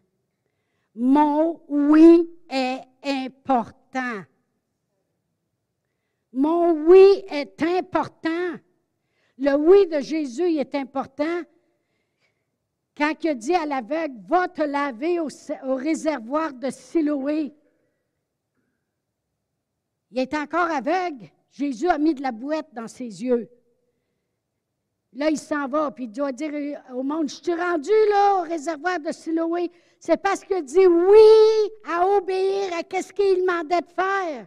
Mon 0.94 1.62
oui 1.68 2.28
est 2.48 2.80
important. 3.04 4.22
Mon 6.32 6.72
oui 6.86 7.24
est 7.28 7.62
important. 7.62 8.54
Le 9.36 9.54
oui 9.56 9.86
de 9.86 10.00
Jésus 10.00 10.56
est 10.56 10.74
important. 10.74 11.42
Quand 12.96 13.12
il 13.22 13.28
a 13.28 13.34
dit 13.34 13.54
à 13.54 13.66
l'aveugle, 13.66 14.20
va 14.26 14.48
te 14.48 14.62
laver 14.62 15.20
au, 15.20 15.28
réservoir 15.74 16.52
de 16.52 16.70
Siloé, 16.70 17.54
il 20.10 20.18
est 20.18 20.34
encore 20.34 20.70
aveugle. 20.70 21.30
Jésus 21.50 21.88
a 21.88 21.98
mis 21.98 22.14
de 22.14 22.22
la 22.22 22.32
boîte 22.32 22.72
dans 22.74 22.88
ses 22.88 23.24
yeux. 23.24 23.48
Là, 25.14 25.28
il 25.28 25.38
s'en 25.38 25.68
va, 25.68 25.90
puis 25.90 26.04
il 26.04 26.10
doit 26.10 26.32
dire 26.32 26.52
au 26.94 27.02
monde, 27.02 27.28
je 27.28 27.34
suis 27.34 27.54
rendu 27.54 27.90
là 28.10 28.38
au 28.38 28.42
réservoir 28.42 28.98
de 28.98 29.12
Siloé. 29.12 29.70
C'est 29.98 30.20
parce 30.20 30.42
qu'il 30.42 30.64
dit 30.64 30.86
oui 30.86 31.70
à 31.84 32.06
obéir 32.16 32.72
à 32.72 33.02
ce 33.02 33.12
qu'il 33.12 33.40
demandait 33.40 33.82
de 33.82 33.92
faire. 33.94 34.46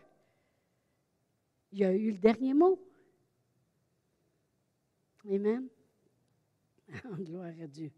Il 1.72 1.84
a 1.84 1.94
eu 1.94 2.12
le 2.12 2.18
dernier 2.18 2.54
mot. 2.54 2.80
Amen. 5.30 5.68
Gloire 7.20 7.54
à 7.62 7.68
Dieu. 7.68 7.92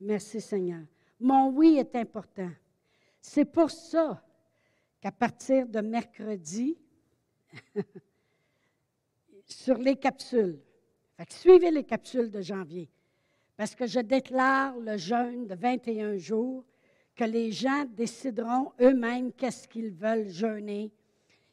Merci 0.00 0.40
Seigneur. 0.40 0.82
Mon 1.20 1.50
oui 1.50 1.76
est 1.78 1.94
important. 1.96 2.50
C'est 3.20 3.44
pour 3.44 3.70
ça 3.70 4.22
qu'à 5.00 5.12
partir 5.12 5.68
de 5.68 5.80
mercredi, 5.80 6.76
sur 9.46 9.78
les 9.78 9.96
capsules, 9.96 10.58
suivez 11.28 11.70
les 11.70 11.84
capsules 11.84 12.30
de 12.30 12.40
janvier, 12.40 12.90
parce 13.56 13.74
que 13.74 13.86
je 13.86 14.00
déclare 14.00 14.76
le 14.78 14.96
jeûne 14.96 15.46
de 15.46 15.54
21 15.54 16.16
jours, 16.16 16.64
que 17.14 17.24
les 17.24 17.52
gens 17.52 17.84
décideront 17.84 18.72
eux-mêmes 18.80 19.32
qu'est-ce 19.32 19.68
qu'ils 19.68 19.92
veulent 19.92 20.28
jeûner. 20.28 20.92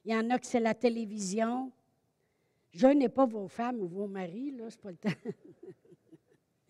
Il 0.04 0.12
y 0.12 0.16
en 0.16 0.30
a 0.32 0.40
que 0.40 0.48
c'est 0.48 0.60
la 0.60 0.74
télévision. 0.74 1.72
Jeûnez 2.72 3.10
pas 3.10 3.26
vos 3.26 3.48
femmes 3.48 3.82
ou 3.82 3.88
vos 3.88 4.08
maris, 4.08 4.52
là, 4.52 4.70
c'est 4.70 4.82
pas 4.82 4.92
le 4.92 4.98
temps. 4.98 5.10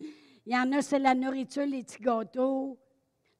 Il 0.44 0.52
y 0.52 0.56
en 0.56 0.72
a, 0.72 0.82
c'est 0.82 0.98
la 0.98 1.14
nourriture, 1.14 1.64
les 1.64 1.84
petits 1.84 2.02
gâteaux, 2.02 2.76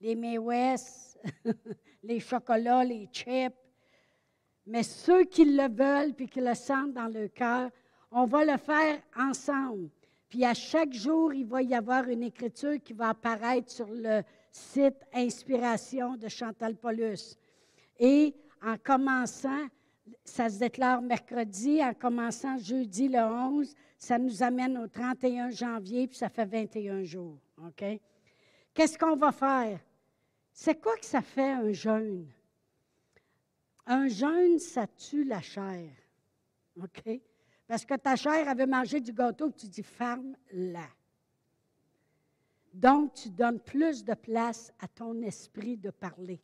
les 0.00 0.14
May 0.14 0.38
les 2.02 2.20
chocolats, 2.20 2.84
les 2.84 3.08
chips. 3.12 3.54
Mais 4.66 4.84
ceux 4.84 5.24
qui 5.24 5.44
le 5.44 5.68
veulent 5.68 6.14
puis 6.14 6.28
qui 6.28 6.40
le 6.40 6.54
sentent 6.54 6.92
dans 6.92 7.08
leur 7.08 7.32
cœur, 7.32 7.70
on 8.12 8.26
va 8.26 8.44
le 8.44 8.56
faire 8.58 9.00
ensemble. 9.16 9.88
Puis 10.28 10.44
à 10.44 10.54
chaque 10.54 10.92
jour, 10.92 11.34
il 11.34 11.46
va 11.46 11.62
y 11.62 11.74
avoir 11.74 12.08
une 12.08 12.22
écriture 12.22 12.82
qui 12.82 12.92
va 12.92 13.10
apparaître 13.10 13.70
sur 13.70 13.88
le 13.90 14.22
site 14.50 14.96
Inspiration 15.12 16.16
de 16.16 16.28
Chantal 16.28 16.76
Paulus. 16.76 17.36
Et 17.98 18.34
en 18.62 18.76
commençant, 18.78 19.66
ça 20.24 20.48
se 20.48 20.58
déclare 20.58 21.02
mercredi, 21.02 21.82
en 21.82 21.94
commençant 21.94 22.56
jeudi 22.58 23.08
le 23.08 23.20
11, 23.20 23.74
ça 23.98 24.18
nous 24.18 24.42
amène 24.42 24.78
au 24.78 24.88
31 24.88 25.50
janvier, 25.50 26.06
puis 26.06 26.16
ça 26.16 26.28
fait 26.28 26.44
21 26.44 27.02
jours. 27.04 27.38
OK? 27.58 27.84
Qu'est-ce 28.74 28.98
qu'on 28.98 29.16
va 29.16 29.32
faire? 29.32 29.78
C'est 30.52 30.80
quoi 30.80 30.96
que 30.96 31.04
ça 31.04 31.22
fait 31.22 31.52
un 31.52 31.72
jeûne? 31.72 32.26
Un 33.86 34.08
jeûne, 34.08 34.58
ça 34.58 34.86
tue 34.86 35.24
la 35.24 35.40
chair. 35.40 35.90
OK? 36.80 37.20
Parce 37.66 37.84
que 37.84 37.94
ta 37.94 38.16
chair 38.16 38.48
avait 38.48 38.66
mangé 38.66 39.00
du 39.00 39.12
gâteau, 39.12 39.50
tu 39.50 39.66
dis 39.66 39.82
ferme-la. 39.82 40.86
Donc, 42.72 43.14
tu 43.14 43.30
donnes 43.30 43.60
plus 43.60 44.04
de 44.04 44.14
place 44.14 44.72
à 44.80 44.88
ton 44.88 45.20
esprit 45.22 45.76
de 45.76 45.90
parler. 45.90 46.40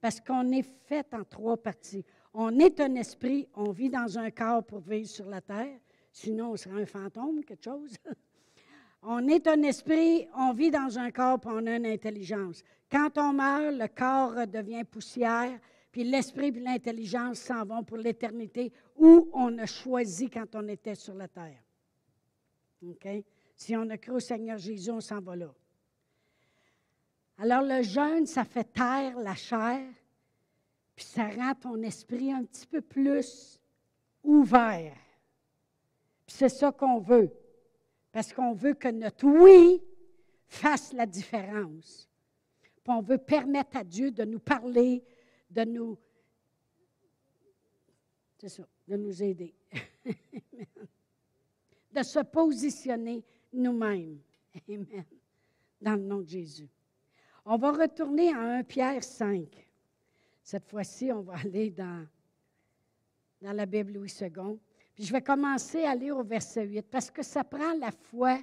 Parce 0.00 0.20
qu'on 0.20 0.50
est 0.50 0.68
fait 0.86 1.06
en 1.14 1.24
trois 1.24 1.56
parties. 1.56 2.04
On 2.32 2.58
est 2.58 2.80
un 2.80 2.94
esprit, 2.94 3.48
on 3.54 3.70
vit 3.70 3.90
dans 3.90 4.18
un 4.18 4.30
corps 4.30 4.64
pour 4.64 4.80
vivre 4.80 5.08
sur 5.08 5.26
la 5.26 5.40
terre. 5.40 5.78
Sinon, 6.12 6.52
on 6.52 6.56
serait 6.56 6.82
un 6.82 6.86
fantôme, 6.86 7.44
quelque 7.44 7.64
chose. 7.64 7.96
on 9.02 9.28
est 9.28 9.46
un 9.46 9.62
esprit, 9.62 10.26
on 10.36 10.52
vit 10.52 10.70
dans 10.70 10.98
un 10.98 11.10
corps, 11.10 11.38
puis 11.38 11.50
on 11.52 11.66
a 11.66 11.76
une 11.76 11.86
intelligence. 11.86 12.62
Quand 12.90 13.16
on 13.18 13.32
meurt, 13.32 13.74
le 13.74 13.86
corps 13.88 14.46
devient 14.46 14.84
poussière, 14.84 15.58
puis 15.90 16.04
l'esprit 16.04 16.48
et 16.48 16.60
l'intelligence 16.60 17.40
s'en 17.40 17.64
vont 17.64 17.82
pour 17.82 17.96
l'éternité 17.96 18.72
où 18.96 19.28
on 19.32 19.56
a 19.58 19.66
choisi 19.66 20.30
quand 20.30 20.54
on 20.54 20.68
était 20.68 20.94
sur 20.94 21.14
la 21.14 21.28
terre. 21.28 21.62
OK? 22.86 23.08
Si 23.56 23.76
on 23.76 23.88
a 23.90 23.98
cru 23.98 24.12
au 24.12 24.20
Seigneur 24.20 24.58
Jésus, 24.58 24.90
on 24.90 25.00
s'en 25.00 25.20
va 25.20 25.36
là. 25.36 25.52
Alors 27.38 27.62
le 27.62 27.82
jeûne, 27.82 28.26
ça 28.26 28.44
fait 28.44 28.72
taire 28.72 29.18
la 29.18 29.34
chair, 29.34 29.86
puis 30.94 31.04
ça 31.04 31.28
rend 31.28 31.54
ton 31.54 31.82
esprit 31.82 32.32
un 32.32 32.44
petit 32.44 32.66
peu 32.66 32.80
plus 32.80 33.60
ouvert. 34.22 34.96
Puis 36.26 36.36
c'est 36.36 36.48
ça 36.48 36.70
qu'on 36.70 37.00
veut, 37.00 37.30
parce 38.12 38.32
qu'on 38.32 38.52
veut 38.52 38.74
que 38.74 38.88
notre 38.88 39.26
oui 39.26 39.82
fasse 40.46 40.92
la 40.92 41.06
différence 41.06 42.10
on 42.90 43.00
veut 43.00 43.18
permettre 43.18 43.76
à 43.76 43.84
Dieu 43.84 44.10
de 44.10 44.24
nous 44.24 44.38
parler, 44.38 45.02
de 45.50 45.64
nous, 45.64 45.98
c'est 48.38 48.48
ça, 48.48 48.66
de 48.88 48.96
nous 48.96 49.22
aider. 49.22 49.54
de 51.92 52.02
se 52.02 52.20
positionner 52.20 53.24
nous-mêmes. 53.52 54.20
Amen. 54.68 55.04
Dans 55.80 55.94
le 55.94 56.02
nom 56.02 56.20
de 56.20 56.28
Jésus. 56.28 56.68
On 57.44 57.56
va 57.56 57.72
retourner 57.72 58.32
à 58.32 58.40
1 58.58 58.64
Pierre 58.64 59.02
5. 59.02 59.68
Cette 60.42 60.68
fois-ci, 60.68 61.10
on 61.12 61.20
va 61.20 61.34
aller 61.38 61.70
dans, 61.70 62.06
la 63.40 63.66
Bible 63.66 63.92
Louis 63.92 64.12
II. 64.20 64.58
Puis 64.94 65.04
je 65.04 65.12
vais 65.12 65.22
commencer 65.22 65.84
à 65.84 65.94
lire 65.94 66.16
au 66.16 66.22
verset 66.22 66.66
8 66.66 66.82
parce 66.82 67.10
que 67.10 67.22
ça 67.22 67.44
prend 67.44 67.74
la 67.74 67.90
foi, 67.90 68.38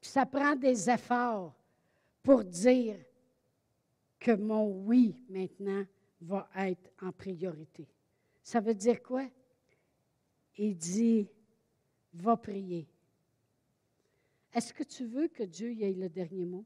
puis 0.00 0.10
ça 0.10 0.24
prend 0.24 0.56
des 0.56 0.88
efforts 0.88 1.54
pour 2.22 2.44
dire 2.44 2.96
que 4.18 4.32
mon 4.32 4.66
oui 4.66 5.16
maintenant 5.28 5.84
va 6.20 6.48
être 6.56 6.90
en 7.00 7.12
priorité. 7.12 7.88
Ça 8.42 8.60
veut 8.60 8.74
dire 8.74 9.02
quoi? 9.02 9.26
Il 10.56 10.76
dit, 10.76 11.28
va 12.12 12.36
prier. 12.36 12.88
Est-ce 14.52 14.74
que 14.74 14.82
tu 14.82 15.06
veux 15.06 15.28
que 15.28 15.44
Dieu 15.44 15.72
y 15.72 15.84
ait 15.84 15.92
le 15.92 16.08
dernier 16.08 16.44
mot? 16.44 16.64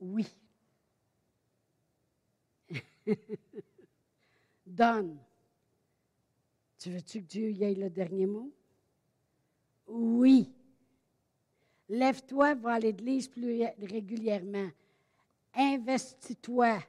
Oui. 0.00 0.26
Donne. 4.66 5.18
Tu 6.78 6.90
veux-tu 6.90 7.22
que 7.22 7.26
Dieu 7.26 7.50
y 7.50 7.64
ait 7.64 7.74
le 7.74 7.88
dernier 7.88 8.26
mot? 8.26 8.52
Oui. 9.86 10.52
Lève-toi, 11.88 12.54
va 12.54 12.74
à 12.74 12.78
l'église 12.78 13.28
plus 13.28 13.64
régulièrement. 13.78 14.70
Investis-toi. 15.54 16.80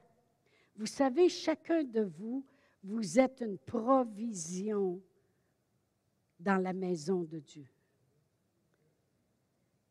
Vous 0.78 0.86
savez, 0.86 1.28
chacun 1.28 1.82
de 1.82 2.02
vous, 2.02 2.46
vous 2.84 3.18
êtes 3.18 3.40
une 3.40 3.58
provision 3.58 5.02
dans 6.38 6.56
la 6.56 6.72
maison 6.72 7.24
de 7.24 7.40
Dieu. 7.40 7.66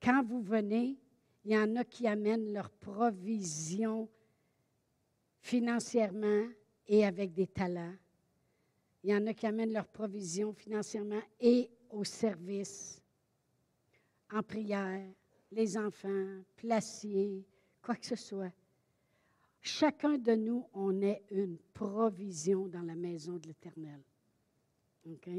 Quand 0.02 0.23
vous 0.23 0.41
venez, 0.41 0.97
il 1.43 1.52
y 1.52 1.58
en 1.58 1.76
a 1.76 1.84
qui 1.84 2.08
amènent 2.08 2.54
leur 2.54 2.69
provision 2.69 4.10
financièrement 5.41 6.47
et 6.88 7.06
avec 7.06 7.34
des 7.34 7.47
talents. 7.47 7.95
Il 9.04 9.10
y 9.10 9.15
en 9.15 9.28
a 9.28 9.34
qui 9.34 9.45
amènent 9.45 9.73
leur 9.73 9.88
provision 9.88 10.54
financièrement 10.54 11.21
et 11.41 11.69
au 11.89 12.06
service, 12.06 13.02
en 14.32 14.41
prière, 14.41 15.06
les 15.52 15.78
enfants, 15.78 16.41
placiers, 16.56 17.45
quoi 17.82 17.95
que 17.95 18.06
ce 18.06 18.15
soit. 18.15 18.54
Chacun 19.67 20.17
de 20.17 20.34
nous, 20.34 20.65
on 20.73 21.01
est 21.01 21.25
une 21.30 21.58
provision 21.73 22.69
dans 22.69 22.84
la 22.84 22.95
maison 22.95 23.34
de 23.34 23.47
l'Éternel. 23.47 24.01
OK? 25.06 25.30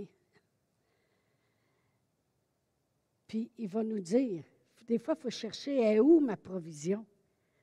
Puis 3.27 3.51
il 3.57 3.69
va 3.69 3.83
nous 3.83 4.01
dire, 4.01 4.45
des 4.87 4.99
fois, 4.99 5.15
il 5.17 5.23
faut 5.23 5.31
chercher, 5.31 5.81
est 5.81 5.99
où 5.99 6.21
ma 6.21 6.37
provision? 6.37 7.07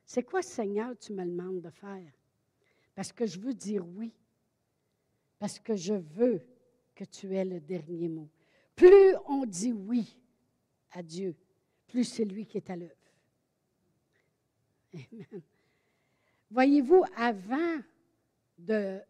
C'est 0.06 0.24
quoi, 0.24 0.42
Seigneur, 0.42 0.98
tu 0.98 1.14
me 1.14 1.24
demandes 1.24 1.62
de 1.62 1.70
faire? 1.70 2.12
Parce 2.96 3.14
que 3.14 3.28
je 3.28 3.40
veux 3.40 3.54
dire 3.54 3.88
oui. 3.88 4.12
Parce 5.38 5.60
que 5.60 5.76
je 5.76 5.94
veux 5.94 6.42
que 6.96 7.04
tu 7.04 7.36
aies 7.36 7.46
le 7.46 7.60
dernier 7.60 8.10
mot. 8.10 8.30
Plus 8.76 9.16
on 9.28 9.46
dit 9.46 9.72
oui 9.72 10.18
à 10.92 11.04
Dieu, 11.04 11.36
plus 11.86 12.06
c'est 12.06 12.26
lui 12.26 12.48
qui 12.48 12.58
est 12.58 12.70
à 12.72 12.76
l'œuvre. 12.76 12.96
Amen. 14.96 15.44
Voyez-vous, 16.52 17.04
avant 17.18 17.80
du 18.58 19.02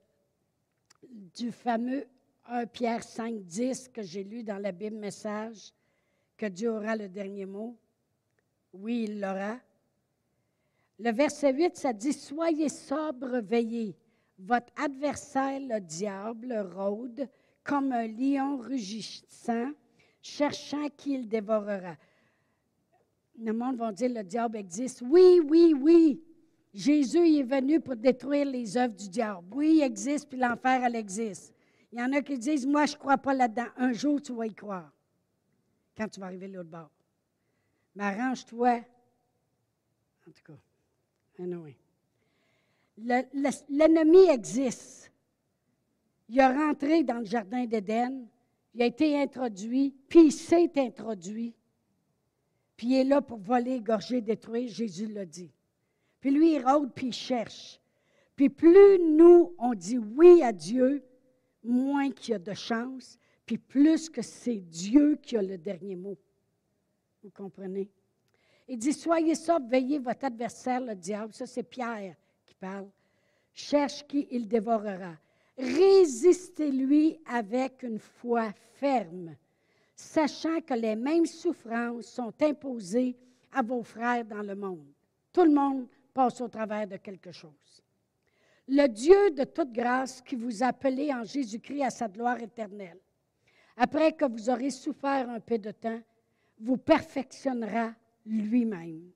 fameux 1.51 2.07
1 2.47 2.65
Pierre 2.67 3.03
5, 3.03 3.43
10 3.43 3.89
que 3.89 4.01
j'ai 4.01 4.23
lu 4.23 4.43
dans 4.43 4.57
la 4.57 4.71
Bible 4.71 4.97
Message, 4.97 5.73
que 6.37 6.45
Dieu 6.45 6.71
aura 6.71 6.95
le 6.95 7.09
dernier 7.09 7.45
mot, 7.45 7.77
oui, 8.73 9.05
il 9.07 9.19
l'aura. 9.19 9.59
Le 10.99 11.11
verset 11.11 11.53
8, 11.53 11.77
ça 11.77 11.93
dit 11.93 12.13
Soyez 12.13 12.69
sobre, 12.69 13.39
veillez. 13.39 13.95
Votre 14.37 14.71
adversaire, 14.75 15.59
le 15.59 15.79
diable, 15.79 16.53
rôde 16.75 17.27
comme 17.63 17.91
un 17.91 18.07
lion 18.07 18.57
rugissant, 18.57 19.71
cherchant 20.21 20.87
qui 20.95 21.13
il 21.13 21.27
dévorera. 21.27 21.95
Le 23.37 23.53
monde 23.53 23.77
va 23.77 23.91
dire 23.91 24.09
le 24.09 24.23
diable 24.23 24.57
existe. 24.57 25.01
Oui, 25.01 25.41
oui, 25.43 25.73
oui. 25.73 26.21
Jésus 26.75 27.39
est 27.39 27.43
venu 27.43 27.79
pour 27.79 27.95
détruire 27.95 28.45
les 28.45 28.77
œuvres 28.77 28.93
du 28.93 29.09
diable. 29.09 29.47
Oui, 29.51 29.77
il 29.77 29.81
existe, 29.81 30.29
puis 30.29 30.37
l'enfer, 30.37 30.83
elle 30.83 30.95
existe. 30.95 31.53
Il 31.91 31.99
y 31.99 32.01
en 32.01 32.11
a 32.11 32.21
qui 32.21 32.37
disent, 32.37 32.67
moi, 32.67 32.85
je 32.85 32.93
ne 32.93 32.99
crois 32.99 33.17
pas 33.17 33.33
là-dedans. 33.33 33.67
Un 33.77 33.93
jour, 33.93 34.21
tu 34.21 34.33
vas 34.33 34.45
y 34.45 34.53
croire, 34.53 34.91
quand 35.97 36.07
tu 36.09 36.19
vas 36.19 36.27
arriver 36.27 36.47
de 36.47 36.53
l'autre 36.53 36.69
bord. 36.69 36.91
Mais 37.95 38.03
arrange-toi. 38.03 38.83
En 40.27 40.31
tout 40.31 40.43
cas, 40.45 41.43
anyway. 41.43 41.77
L'ennemi 42.97 44.29
existe. 44.29 45.11
Il 46.27 46.39
a 46.39 46.51
rentré 46.51 47.03
dans 47.03 47.19
le 47.19 47.25
jardin 47.25 47.65
d'Éden, 47.65 48.27
il 48.73 48.81
a 48.81 48.85
été 48.85 49.17
introduit, 49.17 49.95
puis 50.09 50.25
il 50.25 50.31
s'est 50.31 50.71
introduit 50.75 51.55
puis 52.75 52.87
il 52.87 52.95
est 52.95 53.03
là 53.03 53.21
pour 53.21 53.37
voler, 53.37 53.75
égorger, 53.75 54.21
détruire, 54.21 54.69
Jésus 54.69 55.07
l'a 55.07 55.25
dit. 55.25 55.51
Puis 56.25 56.33
lui, 56.33 56.55
il 56.55 56.65
rôde, 56.65 56.91
puis 56.91 57.09
il 57.09 57.13
cherche. 57.13 57.79
Puis 58.35 58.49
plus 58.49 58.97
nous, 58.97 59.53
on 59.59 59.75
dit 59.75 59.99
oui 59.99 60.41
à 60.41 60.51
Dieu, 60.51 61.03
moins 61.63 62.09
qu'il 62.09 62.31
y 62.31 62.33
a 62.33 62.39
de 62.39 62.53
chance, 62.55 63.19
puis 63.45 63.59
plus 63.59 64.09
que 64.09 64.23
c'est 64.23 64.55
Dieu 64.55 65.19
qui 65.21 65.37
a 65.37 65.43
le 65.43 65.59
dernier 65.59 65.95
mot. 65.95 66.17
Vous 67.21 67.29
comprenez? 67.29 67.91
Il 68.67 68.79
dit, 68.79 68.91
soyez 68.91 69.35
sobres, 69.35 69.69
veillez 69.69 69.99
votre 69.99 70.25
adversaire, 70.25 70.81
le 70.81 70.95
diable. 70.95 71.31
Ça, 71.31 71.45
c'est 71.45 71.61
Pierre 71.61 72.15
qui 72.47 72.55
parle. 72.55 72.89
Cherche 73.53 74.03
qui 74.07 74.27
il 74.31 74.47
dévorera. 74.47 75.13
Résistez-lui 75.59 77.19
avec 77.27 77.83
une 77.83 77.99
foi 77.99 78.51
ferme, 78.73 79.35
sachant 79.95 80.59
que 80.61 80.73
les 80.73 80.95
mêmes 80.95 81.27
souffrances 81.27 82.07
sont 82.07 82.33
imposées 82.41 83.15
à 83.51 83.61
vos 83.61 83.83
frères 83.83 84.25
dans 84.25 84.41
le 84.41 84.55
monde. 84.55 84.87
Tout 85.31 85.43
le 85.43 85.53
monde 85.53 85.85
passe 86.15 86.39
au 86.39 86.47
travers 86.47 86.87
de 86.87 86.95
quelque 86.95 87.31
chose. 87.31 87.83
Le 88.69 88.87
Dieu 88.87 89.31
de 89.31 89.43
toute 89.43 89.71
grâce 89.71 90.21
qui 90.21 90.35
vous 90.35 90.63
a 90.63 90.67
appelé 90.67 91.13
en 91.13 91.23
Jésus-Christ 91.23 91.83
à 91.83 91.89
sa 91.89 92.07
gloire 92.07 92.41
éternelle, 92.41 92.99
après 93.75 94.13
que 94.13 94.25
vous 94.25 94.49
aurez 94.49 94.71
souffert 94.71 95.29
un 95.29 95.41
peu 95.41 95.59
de 95.59 95.71
temps, 95.71 96.01
vous 96.57 96.77
perfectionnera 96.77 97.93
lui-même, 98.25 99.11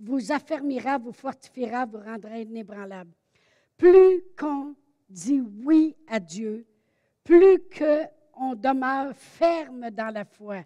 vous 0.00 0.32
affermira, 0.32 0.98
vous 0.98 1.12
fortifiera, 1.12 1.86
vous 1.86 2.00
rendra 2.00 2.38
inébranlable. 2.38 3.12
Plus 3.76 4.24
qu'on 4.36 4.74
dit 5.08 5.40
oui 5.64 5.96
à 6.08 6.18
Dieu, 6.18 6.66
plus 7.22 7.58
qu'on 7.78 8.56
demeure 8.56 9.14
ferme 9.14 9.90
dans 9.90 10.12
la 10.12 10.24
foi. 10.24 10.64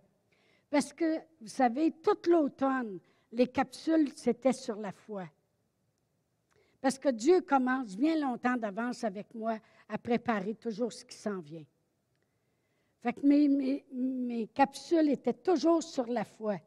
Parce 0.70 0.94
que, 0.94 1.18
vous 1.40 1.48
savez, 1.48 1.92
toute 2.02 2.26
l'automne, 2.26 2.98
les 3.30 3.46
capsules, 3.46 4.10
c'était 4.16 4.54
sur 4.54 4.76
la 4.76 4.92
foi. 4.92 5.28
Parce 6.84 6.98
que 6.98 7.08
Dieu 7.08 7.40
commence 7.40 7.96
bien 7.96 8.14
longtemps 8.20 8.58
d'avance 8.58 9.04
avec 9.04 9.34
moi 9.34 9.56
à 9.88 9.96
préparer 9.96 10.54
toujours 10.54 10.92
ce 10.92 11.02
qui 11.02 11.16
s'en 11.16 11.38
vient. 11.38 11.64
Fait 13.00 13.14
que 13.14 13.26
mes, 13.26 13.48
mes, 13.90 14.46
capsules 14.48 15.08
étaient 15.08 15.32
toujours 15.32 15.82
sur 15.82 16.06
la 16.06 16.24
foi. 16.24 16.58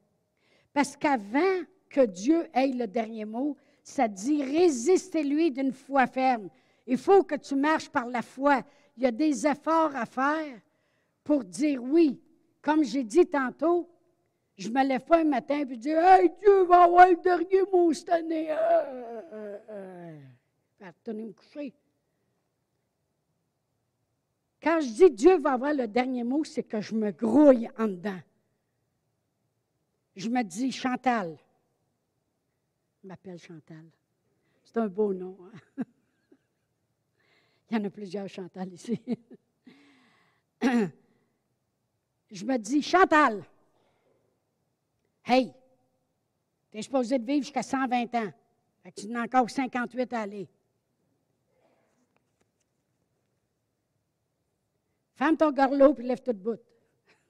Parce 0.73 0.97
qu'avant 0.97 1.61
que 1.87 2.03
Dieu 2.03 2.47
ait 2.55 2.69
le 2.69 2.87
dernier 2.87 3.25
mot, 3.25 3.57
ça 3.83 4.07
dit 4.07 4.43
résistez-lui 4.43 5.51
d'une 5.51 5.71
foi 5.71 6.07
ferme. 6.07 6.49
Il 6.87 6.97
faut 6.97 7.21
que 7.21 7.35
tu 7.35 7.53
marches 7.53 7.89
par 7.89 8.07
la 8.07 8.23
foi. 8.23 8.63
Il 8.97 9.03
y 9.03 9.05
a 9.05 9.11
des 9.11 9.45
efforts 9.45 9.95
à 9.95 10.07
faire 10.07 10.59
pour 11.23 11.43
dire 11.43 11.83
oui. 11.83 12.19
Comme 12.63 12.83
j'ai 12.83 13.03
dit 13.03 13.27
tantôt, 13.27 13.87
je 14.57 14.69
me 14.69 14.83
lève 14.83 15.01
pas 15.01 15.19
un 15.21 15.23
matin 15.23 15.59
et 15.59 15.69
je 15.69 15.75
dis 15.75 15.89
Hey, 15.89 16.31
Dieu 16.41 16.63
va 16.63 16.83
avoir 16.83 17.07
le 17.07 17.15
dernier 17.17 17.61
mot 17.71 17.93
cette 17.93 18.09
année. 18.09 18.51
Euh, 18.51 19.21
euh, 19.33 19.57
euh. 19.69 21.13
me 21.13 21.31
coucher. 21.31 21.73
Quand 24.61 24.79
je 24.81 24.87
dis 24.87 25.11
Dieu 25.11 25.37
va 25.37 25.53
avoir 25.53 25.73
le 25.73 25.87
dernier 25.87 26.23
mot, 26.23 26.43
c'est 26.43 26.63
que 26.63 26.81
je 26.81 26.95
me 26.95 27.11
grouille 27.11 27.69
en 27.77 27.87
dedans. 27.87 28.19
Je 30.15 30.29
me 30.29 30.41
dis 30.43 30.71
Chantal. 30.71 31.37
Je 33.03 33.07
m'appelle 33.07 33.37
Chantal. 33.37 33.85
C'est 34.63 34.77
un 34.77 34.87
beau 34.87 35.13
nom. 35.13 35.37
Hein? 35.77 35.83
Il 37.69 37.77
y 37.77 37.79
en 37.79 37.85
a 37.85 37.89
plusieurs 37.91 38.27
Chantal 38.27 38.73
ici. 38.73 38.99
je 42.31 42.45
me 42.45 42.57
dis, 42.57 42.81
Chantal, 42.81 43.43
hey, 45.27 45.53
tu 46.71 46.77
es 46.77 46.81
supposé 46.81 47.19
de 47.19 47.25
vivre 47.25 47.43
jusqu'à 47.43 47.63
120 47.63 48.15
ans. 48.15 48.31
Tu 48.95 49.11
en 49.11 49.15
as 49.15 49.23
encore 49.23 49.49
58 49.49 50.13
à 50.13 50.21
aller. 50.21 50.47
Ferme 55.15 55.35
ton 55.35 55.51
gorlot 55.51 55.93
puis 55.93 56.05
lève 56.05 56.21
toute 56.21 56.37
bout. 56.37 56.59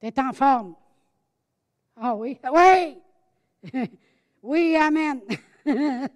tu 0.00 0.06
es 0.06 0.20
en 0.20 0.32
forme. 0.32 0.74
Ah 1.96 2.14
oui? 2.14 2.38
Oui! 2.52 2.98
oui, 4.42 4.76
Amen. 4.76 5.20
il 5.66 6.08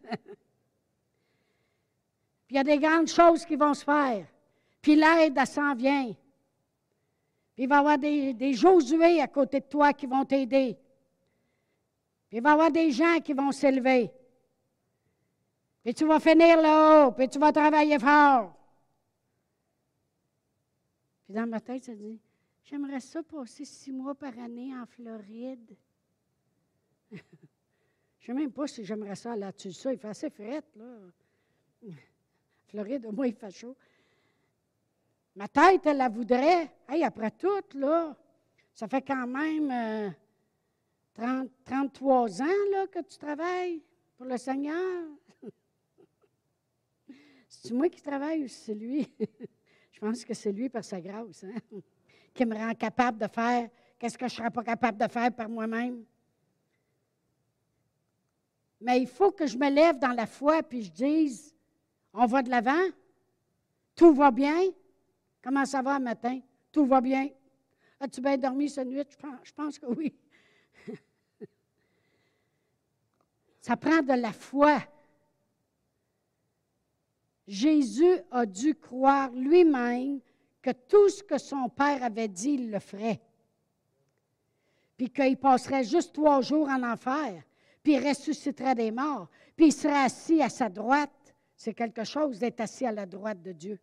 y 2.51 2.59
a 2.59 2.65
des 2.65 2.79
grandes 2.79 3.09
choses 3.09 3.45
qui 3.45 3.57
vont 3.57 3.75
se 3.75 3.85
faire. 3.85 4.27
Puis 4.81 4.97
l'aide, 4.97 5.37
elle 5.37 5.47
s'en 5.47 5.75
vient. 5.75 6.13
Puis 7.55 7.65
il 7.65 7.69
va 7.69 7.77
y 7.77 7.79
avoir 7.79 7.99
des, 7.99 8.55
Josué 8.55 9.21
à 9.21 9.29
côté 9.29 9.61
de 9.61 9.67
toi 9.67 9.93
qui 9.93 10.07
vont 10.07 10.25
t'aider. 10.25 10.77
Puis 12.29 12.39
il 12.39 12.43
va 12.43 12.51
y 12.51 12.53
avoir 12.53 12.71
des 12.71 12.91
gens 12.91 13.21
qui 13.21 13.35
vont 13.35 13.53
s'élever. 13.53 14.11
Puis 15.83 15.95
tu 15.95 16.07
vas 16.07 16.21
finir 16.21 16.61
là-haut, 16.61 17.13
puis 17.13 17.29
tu 17.29 17.39
vas 17.39 17.53
travailler 17.53 17.99
fort. 17.99 18.57
Puis 21.25 21.35
dans 21.35 21.47
ma 21.47 21.61
tête, 21.61 21.85
ça 21.85 21.95
dit, 21.95 22.21
j'aimerais 22.65 23.01
ça 23.01 23.23
passer 23.23 23.65
six 23.65 23.93
mois 23.93 24.15
par 24.15 24.39
année 24.39 24.75
en 24.75 24.87
Floride. 24.87 25.77
Je 27.11 28.31
ne 28.31 28.37
sais 28.37 28.43
même 28.45 28.53
pas 28.53 28.69
si 28.69 28.85
j'aimerais 28.85 29.17
ça 29.17 29.35
là-dessus. 29.35 29.73
Ça, 29.73 29.93
il 29.93 29.99
fait 29.99 30.09
assez 30.09 30.31
fret, 30.31 30.63
là. 30.77 30.97
Floride, 32.69 33.07
au 33.07 33.13
moins, 33.13 33.27
il 33.27 33.35
fait 33.35 33.51
chaud. 33.51 33.77
Ma 35.35 35.49
tête, 35.49 35.87
elle 35.87 35.97
la 35.97 36.09
voudrait. 36.09 36.71
Hey, 36.89 37.05
après 37.05 37.31
tout, 37.31 37.63
là, 37.75 38.15
ça 38.75 38.87
fait 38.87 39.01
quand 39.03 39.27
même 39.27 40.15
30, 41.15 41.47
euh, 41.47 41.49
33 41.65 42.43
ans 42.43 42.71
là, 42.71 42.87
que 42.87 43.01
tu 43.01 43.17
travailles 43.17 43.83
pour 44.17 44.27
le 44.27 44.37
Seigneur. 44.37 45.07
c'est 47.49 47.73
moi 47.73 47.89
qui 47.89 48.03
travaille 48.03 48.45
ou 48.45 48.49
c'est 48.49 48.75
lui? 48.75 49.11
je 49.93 50.01
pense 50.01 50.25
que 50.25 50.35
c'est 50.35 50.53
lui 50.53 50.69
par 50.69 50.85
sa 50.85 51.01
grâce, 51.01 51.45
hein? 51.45 51.55
qui 52.35 52.45
me 52.45 52.55
rend 52.55 52.75
capable 52.75 53.19
de 53.19 53.27
faire 53.27 53.71
qu'est-ce 53.99 54.19
que 54.19 54.29
je 54.29 54.35
ne 54.35 54.37
serais 54.37 54.51
pas 54.51 54.63
capable 54.63 54.99
de 54.99 55.09
faire 55.11 55.33
par 55.33 55.49
moi-même. 55.49 56.05
Mais 58.81 59.01
il 59.01 59.07
faut 59.07 59.31
que 59.31 59.47
je 59.47 59.57
me 59.57 59.71
lève 59.71 59.99
dans 59.99 60.13
la 60.13 60.27
foi 60.27 60.63
puis 60.63 60.83
je 60.83 60.91
dise 60.91 61.55
on 62.13 62.27
va 62.27 62.43
de 62.43 62.51
l'avant? 62.51 62.91
Tout 63.95 64.13
va 64.13 64.31
bien? 64.31 64.61
Comment 65.43 65.65
ça 65.65 65.83
va 65.83 65.99
matin? 65.99 66.41
Tout 66.71 66.87
va 66.87 67.01
bien? 67.01 67.29
As-tu 68.01 68.21
bien 68.21 68.37
dormi 68.37 68.69
cette 68.69 68.89
nuit? 68.89 69.03
Je 69.09 69.17
pense, 69.17 69.39
je 69.43 69.53
pense 69.53 69.79
que 69.79 69.87
oui. 69.87 70.15
ça 73.61 73.77
prend 73.77 74.03
de 74.03 74.15
la 74.15 74.33
foi. 74.33 74.83
Jésus 77.47 78.19
a 78.31 78.47
dû 78.47 78.75
croire 78.75 79.31
lui-même 79.33 80.21
que 80.61 80.71
tout 80.71 81.09
ce 81.09 81.23
que 81.23 81.39
son 81.39 81.69
Père 81.69 82.03
avait 82.03 82.29
dit, 82.29 82.53
il 82.55 82.71
le 82.71 82.79
ferait. 82.79 83.21
Puis 84.97 85.11
qu'il 85.11 85.37
passerait 85.37 85.85
juste 85.85 86.15
trois 86.15 86.41
jours 86.41 86.69
en 86.69 86.83
enfer, 86.85 87.43
puis 87.83 87.95
il 87.95 88.09
ressusciterait 88.09 88.77
des 88.77 88.93
morts, 88.93 89.29
puis 89.57 89.67
il 89.67 89.73
serait 89.73 90.05
assis 90.05 90.41
à 90.41 90.49
sa 90.49 90.69
droite 90.69 91.11
c'est 91.63 91.75
quelque 91.75 92.03
chose 92.03 92.41
d'être 92.41 92.61
assis 92.61 92.85
à 92.85 92.91
la 92.91 93.07
droite 93.07 93.41
de 93.41 93.53
Dieu. 93.53 93.79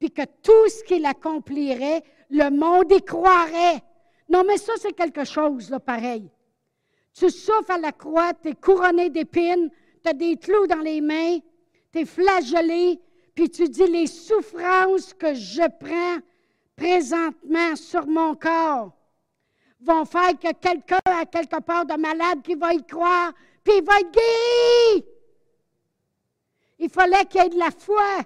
Puis 0.00 0.10
que 0.10 0.22
tout 0.42 0.68
ce 0.68 0.82
qu'il 0.82 1.06
accomplirait, 1.06 2.02
le 2.30 2.50
monde 2.50 2.90
y 2.90 3.02
croirait. 3.02 3.82
Non, 4.28 4.42
mais 4.44 4.56
ça, 4.56 4.72
c'est 4.78 4.92
quelque 4.92 5.24
chose, 5.24 5.70
là, 5.70 5.78
pareil. 5.78 6.28
Tu 7.12 7.30
souffres 7.30 7.70
à 7.70 7.78
la 7.78 7.92
croix, 7.92 8.32
tu 8.34 8.48
es 8.48 8.54
couronné 8.54 9.10
d'épines, 9.10 9.70
tu 10.02 10.10
as 10.10 10.12
des 10.12 10.36
clous 10.36 10.66
dans 10.66 10.80
les 10.80 11.00
mains, 11.00 11.38
tu 11.92 12.00
es 12.00 12.04
flagellé, 12.04 12.98
puis 13.34 13.50
tu 13.50 13.68
dis 13.68 13.86
les 13.86 14.06
souffrances 14.06 15.14
que 15.14 15.34
je 15.34 15.68
prends 15.78 16.18
présentement 16.76 17.76
sur 17.76 18.06
mon 18.06 18.34
corps 18.34 18.92
vont 19.80 20.04
faire 20.04 20.38
que 20.38 20.52
quelqu'un 20.52 21.00
a 21.04 21.24
quelque 21.24 21.60
part 21.60 21.86
de 21.86 21.94
malade 21.94 22.42
qui 22.42 22.54
va 22.54 22.74
y 22.74 22.84
croire, 22.84 23.32
puis 23.64 23.74
il 23.78 23.84
va 23.84 23.98
être 24.00 24.10
guéri. 24.10 25.06
Il 26.78 26.90
fallait 26.90 27.24
qu'il 27.26 27.42
y 27.42 27.46
ait 27.46 27.48
de 27.50 27.58
la 27.58 27.70
foi. 27.70 28.20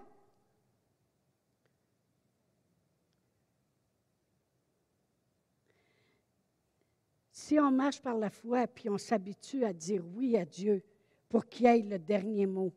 Si 7.45 7.61
on 7.61 7.71
marche 7.71 8.01
par 8.01 8.17
la 8.17 8.31
foi 8.31 8.67
puis 8.67 8.89
on 8.89 8.97
s'habitue 8.97 9.67
à 9.67 9.75
dire 9.75 10.03
oui 10.17 10.35
à 10.35 10.47
Dieu 10.47 10.83
pour 11.29 11.45
qu'il 11.45 11.67
ait 11.67 11.83
le 11.83 11.99
dernier 11.99 12.47
mot, 12.47 12.73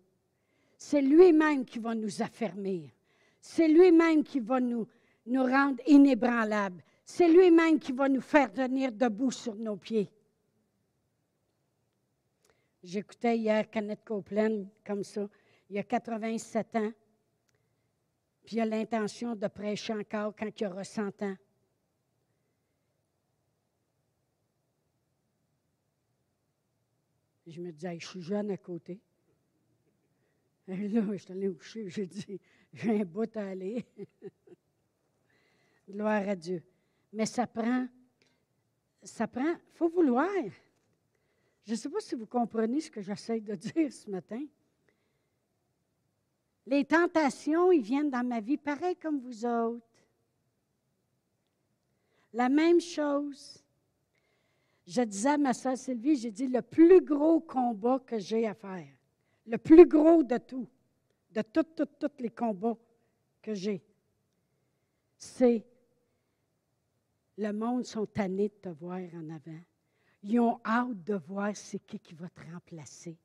c'est 0.77 1.01
lui-même 1.01 1.63
qui 1.63 1.79
va 1.79 1.95
nous 1.95 2.21
affermir. 2.21 2.89
C'est 3.39 3.69
lui-même 3.69 4.25
qui 4.25 4.41
va 4.41 4.59
nous, 4.59 4.85
rendre 5.25 5.81
inébranlables. 5.87 6.83
C'est 7.05 7.29
lui-même 7.29 7.79
qui 7.79 7.93
va 7.93 8.09
nous 8.09 8.19
faire 8.19 8.51
tenir 8.51 8.91
debout 8.91 9.31
sur 9.31 9.55
nos 9.55 9.77
pieds. 9.77 10.11
J'écoutais 12.83 13.37
hier 13.37 13.69
Kenneth 13.69 14.03
Copeland 14.03 14.65
comme 14.85 15.05
ça 15.05 15.29
il 15.69 15.77
a 15.77 15.83
87 15.83 16.75
ans, 16.75 16.91
puis 18.43 18.57
il 18.57 18.59
a 18.59 18.65
l'intention 18.65 19.33
de 19.33 19.47
prêcher 19.47 19.93
encore 19.93 20.35
quand 20.37 20.49
il 20.59 20.67
aura 20.67 20.83
100 20.83 21.21
ans. 21.21 21.37
Je 27.51 27.61
me 27.61 27.71
disais, 27.71 27.99
je 27.99 28.07
suis 28.07 28.21
jeune 28.21 28.51
à 28.51 28.57
côté. 28.57 28.99
Et 30.67 30.75
là, 30.89 31.01
je 31.11 31.17
suis 31.17 31.31
allée 31.31 31.53
coucher, 31.53 31.89
j'ai 31.89 32.05
dit, 32.05 32.39
j'ai 32.73 33.01
un 33.01 33.05
bout 33.05 33.35
à 33.37 33.47
aller. 33.47 33.85
Gloire 35.89 36.27
à 36.27 36.35
Dieu. 36.35 36.61
Mais 37.13 37.25
ça 37.25 37.47
prend, 37.47 37.87
ça 39.01 39.27
prend, 39.27 39.51
il 39.51 39.73
faut 39.73 39.87
vouloir. 39.87 40.29
Je 41.63 41.71
ne 41.71 41.77
sais 41.77 41.89
pas 41.89 42.01
si 42.01 42.15
vous 42.15 42.25
comprenez 42.25 42.81
ce 42.81 42.91
que 42.91 43.01
j'essaie 43.01 43.39
de 43.39 43.55
dire 43.55 43.91
ce 43.91 44.09
matin. 44.09 44.43
Les 46.65 46.83
tentations, 46.83 47.71
ils 47.71 47.81
viennent 47.81 48.09
dans 48.09 48.27
ma 48.27 48.41
vie 48.41 48.57
pareil 48.57 48.97
comme 48.97 49.19
vous 49.19 49.45
autres. 49.45 49.85
La 52.33 52.49
même 52.49 52.81
chose. 52.81 53.63
Je 54.87 55.01
disais 55.01 55.31
à 55.31 55.37
ma 55.37 55.53
soeur 55.53 55.77
Sylvie, 55.77 56.15
j'ai 56.15 56.31
dit 56.31 56.47
le 56.47 56.61
plus 56.61 57.01
gros 57.01 57.41
combat 57.41 57.99
que 57.99 58.17
j'ai 58.17 58.47
à 58.47 58.53
faire, 58.53 58.87
le 59.45 59.57
plus 59.57 59.85
gros 59.85 60.23
de 60.23 60.37
tout, 60.37 60.67
de 61.31 61.41
tous, 61.41 61.63
tous, 61.75 61.85
tous 61.99 62.23
les 62.23 62.29
combats 62.29 62.77
que 63.41 63.53
j'ai, 63.53 63.83
c'est 65.17 65.65
le 67.37 67.51
monde 67.51 67.85
sont 67.85 68.05
tannés 68.05 68.47
de 68.47 68.53
te 68.53 68.69
voir 68.69 69.01
en 69.13 69.29
avant. 69.29 69.59
Ils 70.23 70.39
ont 70.39 70.59
hâte 70.65 71.03
de 71.03 71.15
voir 71.15 71.55
c'est 71.55 71.79
qui 71.79 71.99
qui 71.99 72.15
va 72.15 72.29
te 72.29 72.41
remplacer. 72.51 73.17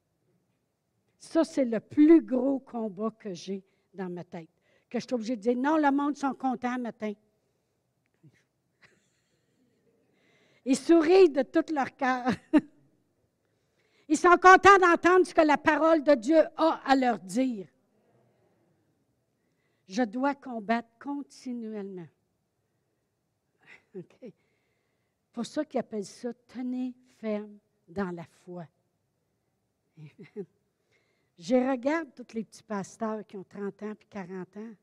Ça, 1.18 1.44
c'est 1.44 1.64
le 1.64 1.80
plus 1.80 2.20
gros 2.22 2.58
combat 2.58 3.10
que 3.18 3.32
j'ai 3.32 3.64
dans 3.94 4.10
ma 4.10 4.24
tête. 4.24 4.50
Que 4.90 4.98
je 4.98 5.06
suis 5.06 5.14
obligée 5.14 5.36
de 5.36 5.40
dire, 5.40 5.56
non, 5.56 5.76
le 5.76 5.90
monde 5.90 6.16
sont 6.16 6.34
contents 6.34 6.78
matin. 6.78 7.12
Ils 10.64 10.76
sourient 10.76 11.30
de 11.30 11.42
tout 11.42 11.64
leur 11.72 11.96
cœur. 11.96 12.30
Ils 14.08 14.16
sont 14.16 14.36
contents 14.36 14.78
d'entendre 14.78 15.26
ce 15.26 15.34
que 15.34 15.40
la 15.40 15.56
parole 15.56 16.02
de 16.02 16.14
Dieu 16.14 16.38
a 16.56 16.80
à 16.84 16.94
leur 16.94 17.18
dire. 17.18 17.66
Je 19.88 20.02
dois 20.02 20.34
combattre 20.34 20.88
continuellement. 21.00 22.06
Pour 25.32 25.46
ça 25.46 25.64
qu'ils 25.64 25.80
appellent 25.80 26.04
ça 26.04 26.32
tenez 26.46 26.94
ferme 27.18 27.58
dans 27.88 28.10
la 28.10 28.24
foi. 28.44 28.66
Je 31.38 31.56
regarde 31.70 32.08
tous 32.14 32.34
les 32.34 32.44
petits 32.44 32.62
pasteurs 32.62 33.26
qui 33.26 33.36
ont 33.36 33.44
30 33.44 33.82
ans 33.82 33.94
puis 33.94 34.08
40 34.08 34.56
ans. 34.58 34.74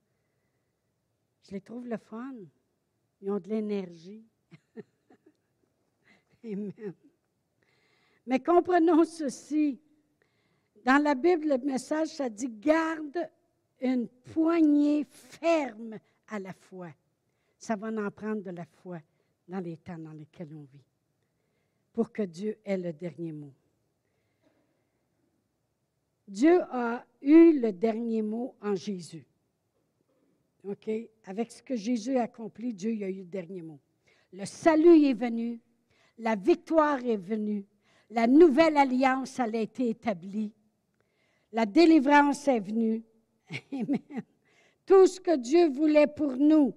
Je 1.44 1.52
les 1.52 1.62
trouve 1.62 1.88
le 1.88 1.98
fun. 1.98 2.34
Ils 3.22 3.32
ont 3.32 3.40
de 3.40 3.48
l'énergie. 3.50 4.26
Amen. 6.44 6.94
Mais 8.26 8.40
comprenons 8.40 9.04
ceci. 9.06 9.80
Dans 10.86 11.02
la 11.02 11.16
Bible, 11.16 11.50
le 11.50 11.58
message, 11.58 12.10
ça 12.10 12.30
dit 12.30 12.48
garde 12.48 13.30
une 13.82 14.08
poignée 14.08 15.06
ferme 15.06 16.00
à 16.28 16.40
la 16.40 16.54
foi. 16.54 16.90
Ça 17.58 17.76
va 17.76 17.88
en 17.88 18.12
prendre 18.12 18.42
de 18.42 18.52
la 18.52 18.66
foi 18.66 19.00
dans 19.48 19.60
les 19.60 19.78
temps 19.78 19.98
dans 19.98 20.14
lesquels 20.14 20.54
on 20.54 20.62
vit, 20.62 20.86
pour 21.92 22.12
que 22.12 22.22
Dieu 22.22 22.58
ait 22.64 22.78
le 22.78 22.94
dernier 22.94 23.32
mot. 23.32 23.54
Dieu 26.28 26.62
a 26.70 27.04
eu 27.22 27.60
le 27.60 27.74
dernier 27.74 28.22
mot 28.22 28.56
en 28.62 28.76
Jésus. 28.76 29.26
OK? 30.64 30.90
Avec 31.26 31.52
ce 31.52 31.64
que 31.64 31.76
Jésus 31.76 32.18
a 32.18 32.24
accompli, 32.24 32.74
Dieu 32.74 32.92
a 33.04 33.10
eu 33.10 33.22
le 33.22 33.26
dernier 33.26 33.64
mot. 33.64 33.80
Le 34.32 34.46
salut 34.46 35.04
est 35.06 35.14
venu, 35.14 35.60
la 36.20 36.36
victoire 36.36 37.04
est 37.06 37.18
venue, 37.18 37.66
la 38.10 38.28
nouvelle 38.28 38.78
alliance 38.78 39.40
a 39.40 39.48
été 39.48 39.90
établie, 39.90 40.54
la 41.52 41.66
délivrance 41.66 42.48
est 42.48 42.60
venue. 42.60 43.04
Amen. 43.74 44.24
Tout 44.86 45.08
ce 45.08 45.20
que 45.20 45.36
Dieu 45.38 45.70
voulait 45.70 46.08
pour 46.08 46.36
nous, 46.36 46.76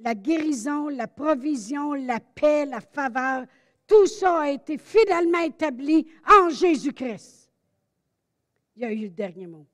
la 0.00 0.14
guérison, 0.14 0.88
la 0.88 1.06
provision, 1.06 1.92
la 1.92 2.20
paix, 2.20 2.64
la 2.66 2.80
faveur, 2.80 3.44
tout 3.86 4.06
ça 4.06 4.40
a 4.40 4.50
été 4.50 4.78
fidèlement 4.78 5.40
établi 5.40 6.06
en 6.28 6.50
Jésus-Christ. 6.50 7.50
Il 8.76 8.82
y 8.82 8.84
a 8.84 8.92
eu 8.92 9.02
le 9.04 9.10
dernier 9.10 9.46
mot. 9.46 9.66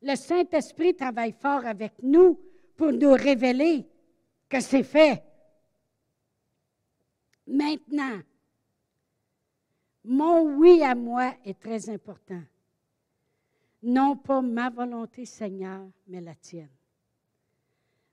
Le 0.00 0.14
Saint-Esprit 0.14 0.94
travaille 0.94 1.34
fort 1.38 1.66
avec 1.66 1.92
nous 2.02 2.38
pour 2.76 2.92
nous 2.92 3.12
révéler 3.12 3.84
que 4.48 4.60
c'est 4.60 4.84
fait. 4.84 5.22
Maintenant, 7.46 8.20
mon 10.08 10.56
oui 10.56 10.82
à 10.82 10.94
moi 10.94 11.34
est 11.44 11.60
très 11.60 11.90
important. 11.90 12.42
Non 13.82 14.16
pas 14.16 14.40
ma 14.40 14.70
volonté, 14.70 15.26
Seigneur, 15.26 15.86
mais 16.06 16.22
la 16.22 16.34
tienne. 16.34 16.70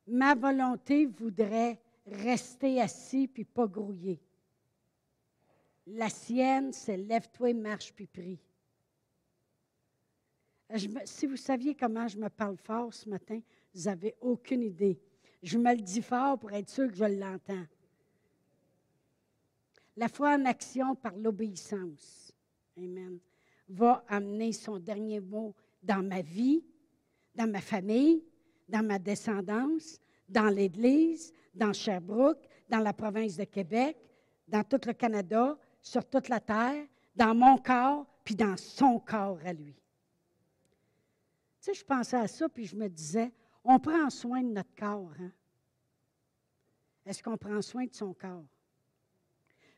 Ma 0.05 0.36
volonté 0.36 1.05
voudrait 1.05 1.79
rester 2.05 2.81
assis 2.81 3.27
puis 3.27 3.45
pas 3.45 3.65
grouiller. 3.65 4.21
La 5.88 6.10
sienne, 6.10 6.73
c'est 6.73 6.97
lève-toi, 6.97 7.53
marche 7.53 7.93
puis 7.93 8.08
prie. 8.08 8.39
si 11.05 11.27
vous 11.27 11.38
saviez 11.38 11.75
comment 11.75 12.10
je 12.10 12.17
me 12.17 12.27
parle 12.27 12.58
fort 12.58 12.93
ce 12.93 13.08
matin, 13.08 13.39
vous 13.73 13.84
n'avez 13.84 14.15
aucune 14.19 14.63
idée. 14.63 14.99
Je 15.41 15.58
me 15.58 15.73
le 15.73 15.81
dis 15.81 16.01
fort 16.01 16.38
pour 16.38 16.51
être 16.51 16.69
sûr 16.69 16.89
que 16.89 16.95
je 16.95 17.05
l'entends. 17.05 17.65
La 19.97 20.08
foi 20.10 20.36
en 20.36 20.45
action 20.45 20.95
par 20.95 21.15
l'obéissance, 21.15 22.34
Amen, 22.77 23.19
va 23.69 24.03
amener 24.08 24.51
son 24.51 24.77
dernier 24.77 25.21
mot 25.21 25.55
dans 25.81 26.03
ma 26.03 26.21
vie, 26.21 26.63
dans 27.34 27.49
ma 27.49 27.62
famille, 27.62 28.23
dans 28.67 28.86
ma 28.86 28.99
descendance, 28.99 29.99
dans 30.27 30.49
l'Église, 30.49 31.31
dans 31.53 31.71
Sherbrooke, 31.71 32.45
dans 32.67 32.79
la 32.79 32.93
province 32.93 33.38
de 33.38 33.45
Québec, 33.45 33.97
dans 34.47 34.63
tout 34.63 34.81
le 34.86 34.93
Canada, 34.93 35.58
sur 35.81 36.03
toute 36.10 36.27
la 36.27 36.39
terre, 36.39 36.86
dans 37.15 37.34
mon 37.34 37.58
corps, 37.58 38.05
puis 38.23 38.36
dans 38.36 38.58
son 38.58 38.99
corps 38.99 39.39
à 39.45 39.53
lui. 39.53 39.75
Tu 41.62 41.71
sais, 41.71 41.73
je 41.73 41.86
pensais 41.86 42.17
à 42.17 42.27
ça, 42.27 42.49
puis 42.49 42.65
je 42.65 42.75
me 42.75 42.89
disais, 42.89 43.31
on 43.63 43.79
prend 43.79 44.10
soin 44.10 44.41
de 44.43 44.49
notre 44.49 44.75
corps. 44.75 45.13
Hein? 45.19 45.31
Est-ce 47.05 47.23
qu'on 47.23 47.38
prend 47.38 47.62
soin 47.62 47.86
de 47.86 47.93
son 47.93 48.13
corps? 48.13 48.45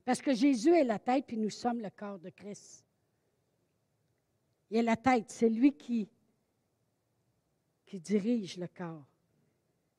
Parce 0.08 0.22
que 0.22 0.34
Jésus 0.34 0.74
est 0.74 0.86
la 0.86 1.00
tête, 1.00 1.26
puis 1.28 1.36
nous 1.36 1.50
sommes 1.50 1.82
le 1.82 1.90
corps 1.90 2.18
de 2.18 2.30
Christ. 2.30 2.86
Il 4.72 4.78
est 4.78 4.84
la 4.84 4.96
tête, 4.96 5.26
c'est 5.28 5.50
lui 5.50 5.74
qui, 5.74 6.08
qui 7.86 8.00
dirige 8.00 8.56
le 8.56 8.70
corps. 8.70 9.06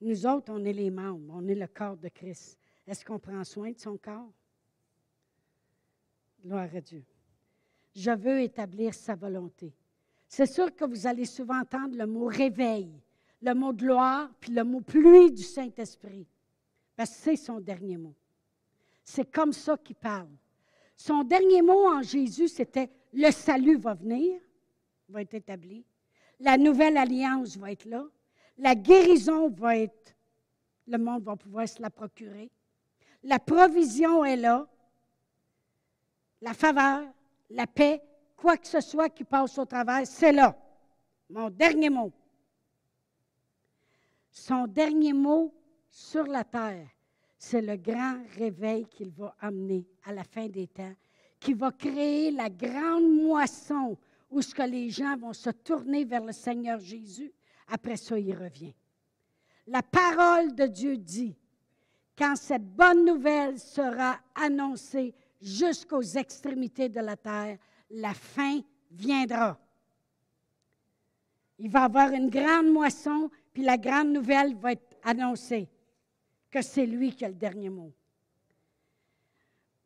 Nous 0.01 0.25
autres, 0.25 0.51
on 0.51 0.65
est 0.65 0.73
les 0.73 0.89
membres, 0.91 1.35
on 1.37 1.47
est 1.47 1.55
le 1.55 1.67
corps 1.67 1.99
de 1.99 2.09
Christ. 2.09 2.59
Est-ce 2.87 3.05
qu'on 3.05 3.19
prend 3.19 3.45
soin 3.45 3.71
de 3.71 3.79
son 3.79 3.99
corps? 3.99 4.33
Gloire 6.43 6.75
à 6.75 6.81
Dieu. 6.81 7.05
Je 7.95 8.13
veux 8.13 8.41
établir 8.41 8.95
sa 8.95 9.15
volonté. 9.15 9.75
C'est 10.27 10.47
sûr 10.47 10.75
que 10.75 10.87
vous 10.87 11.07
allez 11.07 11.27
souvent 11.27 11.61
entendre 11.61 11.99
le 11.99 12.07
mot 12.07 12.29
réveil, 12.29 12.91
le 13.43 13.53
mot 13.53 13.75
gloire, 13.75 14.31
puis 14.41 14.53
le 14.53 14.65
mot 14.65 14.81
pluie 14.81 15.33
du 15.33 15.43
Saint-Esprit, 15.43 16.27
parce 16.97 17.11
que 17.11 17.17
c'est 17.17 17.37
son 17.37 17.61
dernier 17.61 17.99
mot. 17.99 18.15
C'est 19.11 19.33
comme 19.33 19.55
ça 19.55 19.75
qu'il 19.79 19.97
parle. 19.97 20.29
Son 20.95 21.25
dernier 21.25 21.63
mot 21.63 21.89
en 21.89 22.03
Jésus, 22.03 22.47
c'était 22.47 22.91
le 23.15 23.31
salut 23.31 23.79
va 23.79 23.95
venir, 23.95 24.39
va 25.09 25.23
être 25.23 25.33
établi. 25.33 25.83
La 26.39 26.59
nouvelle 26.59 26.99
alliance 26.99 27.57
va 27.57 27.73
être 27.73 27.87
là. 27.87 28.05
La 28.59 28.75
guérison 28.75 29.49
va 29.49 29.79
être, 29.79 30.15
le 30.87 30.99
monde 30.99 31.23
va 31.23 31.37
pouvoir 31.37 31.67
se 31.67 31.81
la 31.81 31.89
procurer. 31.89 32.51
La 33.23 33.39
provision 33.39 34.27
est 34.27 34.37
là. 34.37 34.69
La 36.43 36.53
faveur, 36.53 37.03
la 37.49 37.67
paix, 37.67 38.03
quoi 38.37 38.59
que 38.59 38.67
ce 38.67 38.83
soit 38.83 39.09
qui 39.09 39.25
passe 39.25 39.57
au 39.57 39.65
travers, 39.65 40.07
c'est 40.07 40.33
là. 40.33 40.55
Mon 41.31 41.49
dernier 41.49 41.89
mot. 41.89 42.13
Son 44.31 44.67
dernier 44.67 45.15
mot 45.15 45.55
sur 45.89 46.25
la 46.25 46.45
terre, 46.45 46.89
c'est 47.39 47.63
le 47.63 47.77
grand 47.77 48.19
réveil 48.37 48.87
qu'il 48.87 49.11
va 49.11 49.35
amener 49.41 49.87
à 50.05 50.13
la 50.13 50.25
fin 50.25 50.49
des 50.49 50.67
temps, 50.67 50.93
qui 51.39 51.55
va 51.55 51.71
créer 51.71 52.33
la 52.33 52.51
grande 52.51 53.09
moisson 53.09 53.97
où 54.29 54.43
ce 54.43 54.53
que 54.53 54.63
les 54.63 54.91
gens 54.91 55.17
vont 55.17 55.33
se 55.33 55.51
tourner 55.51 56.05
vers 56.05 56.25
le 56.25 56.33
Seigneur 56.33 56.81
Jésus. 56.81 57.33
Après 57.69 57.97
ça, 57.97 58.19
il 58.19 58.35
revient. 58.35 58.75
La 59.69 59.83
parole 59.83 60.55
de 60.55 60.67
Dieu 60.67 60.97
dit, 60.97 61.37
quand 62.17 62.35
cette 62.35 62.67
bonne 62.75 63.05
nouvelle 63.05 63.59
sera 63.59 64.19
annoncée 64.35 65.15
jusqu'aux 65.41 66.03
extrémités 66.03 66.89
de 66.89 67.01
la 67.01 67.17
terre, 67.17 67.59
la 67.91 68.15
fin 68.15 68.61
viendra. 68.91 69.57
Il 71.61 71.71
va 71.71 71.83
y 71.83 71.85
avoir 71.85 72.11
une 72.11 72.31
grande 72.31 72.73
moisson, 72.73 73.31
puis 73.53 73.63
la 73.63 73.79
grande 73.79 74.09
nouvelle 74.09 74.57
va 74.57 74.73
être 74.73 74.97
annoncée 75.05 75.69
que 76.51 76.63
c'est 76.63 76.87
lui 76.87 77.15
qui 77.15 77.25
a 77.25 77.29
le 77.29 77.35
dernier 77.35 77.71
mot. 77.71 77.93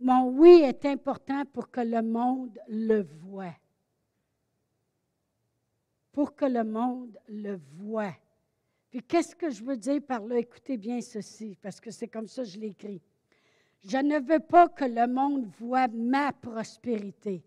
Mon 0.01 0.31
oui 0.31 0.63
est 0.63 0.85
important 0.85 1.45
pour 1.47 1.71
que 1.71 1.81
le 1.81 2.03
monde 2.03 2.59
le 2.69 3.03
voie. 3.03 3.55
pour 6.13 6.37
que 6.37 6.45
le 6.45 6.63
monde 6.63 7.19
le 7.29 7.59
voie. 7.79 8.15
Puis 8.91 9.03
qu'est-ce 9.03 9.35
que 9.35 9.51
je 9.51 9.65
veux 9.65 9.77
dire 9.77 10.03
par 10.03 10.23
là? 10.25 10.39
Écoutez 10.39 10.77
bien 10.77 11.01
ceci, 11.01 11.57
parce 11.61 11.81
que 11.81 11.91
c'est 11.91 12.09
comme 12.09 12.29
ça 12.29 12.43
que 12.43 12.49
je 12.49 12.59
l'écris. 12.59 13.01
Je 13.85 13.97
ne 13.97 14.21
veux 14.21 14.41
pas 14.41 14.69
que 14.69 14.85
le 14.85 15.07
monde 15.07 15.47
voie 15.59 15.89
ma 15.89 16.33
prospérité. 16.33 17.43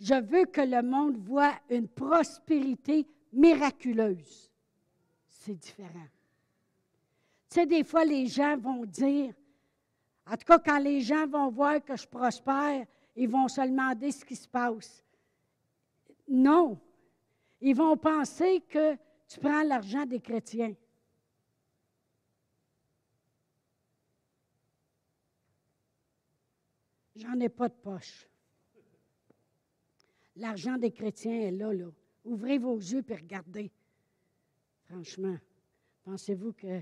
Je 0.00 0.14
veux 0.14 0.46
que 0.46 0.62
le 0.62 0.82
monde 0.82 1.18
voie 1.18 1.52
une 1.68 1.86
prospérité 1.86 3.06
miraculeuse. 3.32 4.50
C'est 5.28 5.54
différent. 5.54 6.08
Tu 7.50 7.54
sais, 7.54 7.66
des 7.66 7.82
fois, 7.82 8.04
les 8.04 8.28
gens 8.28 8.56
vont 8.56 8.84
dire, 8.84 9.34
en 10.24 10.36
tout 10.36 10.44
cas, 10.46 10.60
quand 10.60 10.78
les 10.78 11.00
gens 11.00 11.26
vont 11.26 11.50
voir 11.50 11.84
que 11.84 11.96
je 11.96 12.06
prospère, 12.06 12.86
ils 13.16 13.28
vont 13.28 13.48
se 13.48 13.60
demander 13.60 14.12
ce 14.12 14.24
qui 14.24 14.36
se 14.36 14.46
passe. 14.46 15.04
Non. 16.28 16.80
Ils 17.60 17.74
vont 17.74 17.96
penser 17.96 18.60
que 18.68 18.94
tu 19.26 19.40
prends 19.40 19.64
l'argent 19.64 20.06
des 20.06 20.20
chrétiens. 20.20 20.74
J'en 27.16 27.38
ai 27.40 27.48
pas 27.48 27.68
de 27.68 27.74
poche. 27.74 28.28
L'argent 30.36 30.78
des 30.78 30.92
chrétiens 30.92 31.40
est 31.40 31.50
là, 31.50 31.72
là. 31.72 31.90
Ouvrez 32.24 32.58
vos 32.58 32.76
yeux 32.76 33.04
et 33.08 33.14
regardez. 33.16 33.72
Franchement, 34.84 35.36
pensez-vous 36.04 36.52
que 36.52 36.80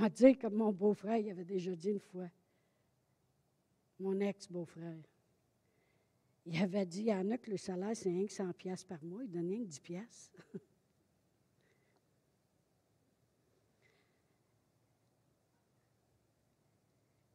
m'a 0.00 0.08
dit 0.08 0.36
comme 0.36 0.54
mon 0.54 0.72
beau-frère, 0.72 1.18
il 1.18 1.30
avait 1.30 1.44
déjà 1.44 1.74
dit 1.76 1.90
une 1.90 2.00
fois, 2.00 2.28
mon 3.98 4.18
ex-beau-frère, 4.20 4.96
il 6.46 6.62
avait 6.62 6.86
dit, 6.86 7.02
il 7.02 7.08
y 7.08 7.38
que 7.38 7.50
le 7.50 7.58
salaire, 7.58 7.94
c'est 7.94 8.08
rien 8.08 8.26
que 8.26 8.32
100 8.32 8.52
pièces 8.54 8.84
par 8.84 9.04
mois, 9.04 9.22
il 9.22 9.30
donne 9.30 9.48
rien 9.48 9.58
que 9.60 9.68
10 9.68 9.80
pièces. 9.80 10.32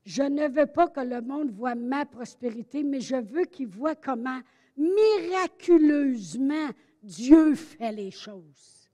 Je 0.05 0.23
ne 0.23 0.47
veux 0.47 0.67
pas 0.67 0.87
que 0.87 0.99
le 0.99 1.21
monde 1.21 1.51
voit 1.51 1.73
ma 1.73 2.05
prospérité, 2.05 2.83
mais 2.83 2.99
je 2.99 3.15
veux 3.15 3.45
qu'il 3.45 3.65
voit 3.67 3.95
comment 3.95 4.39
miraculeusement 4.77 6.69
Dieu 7.01 7.55
fait 7.55 7.91
les 7.91 8.11
choses. 8.11 8.87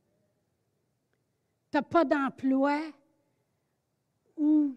Tu 1.69 1.75
n'as 1.75 1.81
pas 1.81 2.05
d'emploi 2.05 2.81
où 4.37 4.75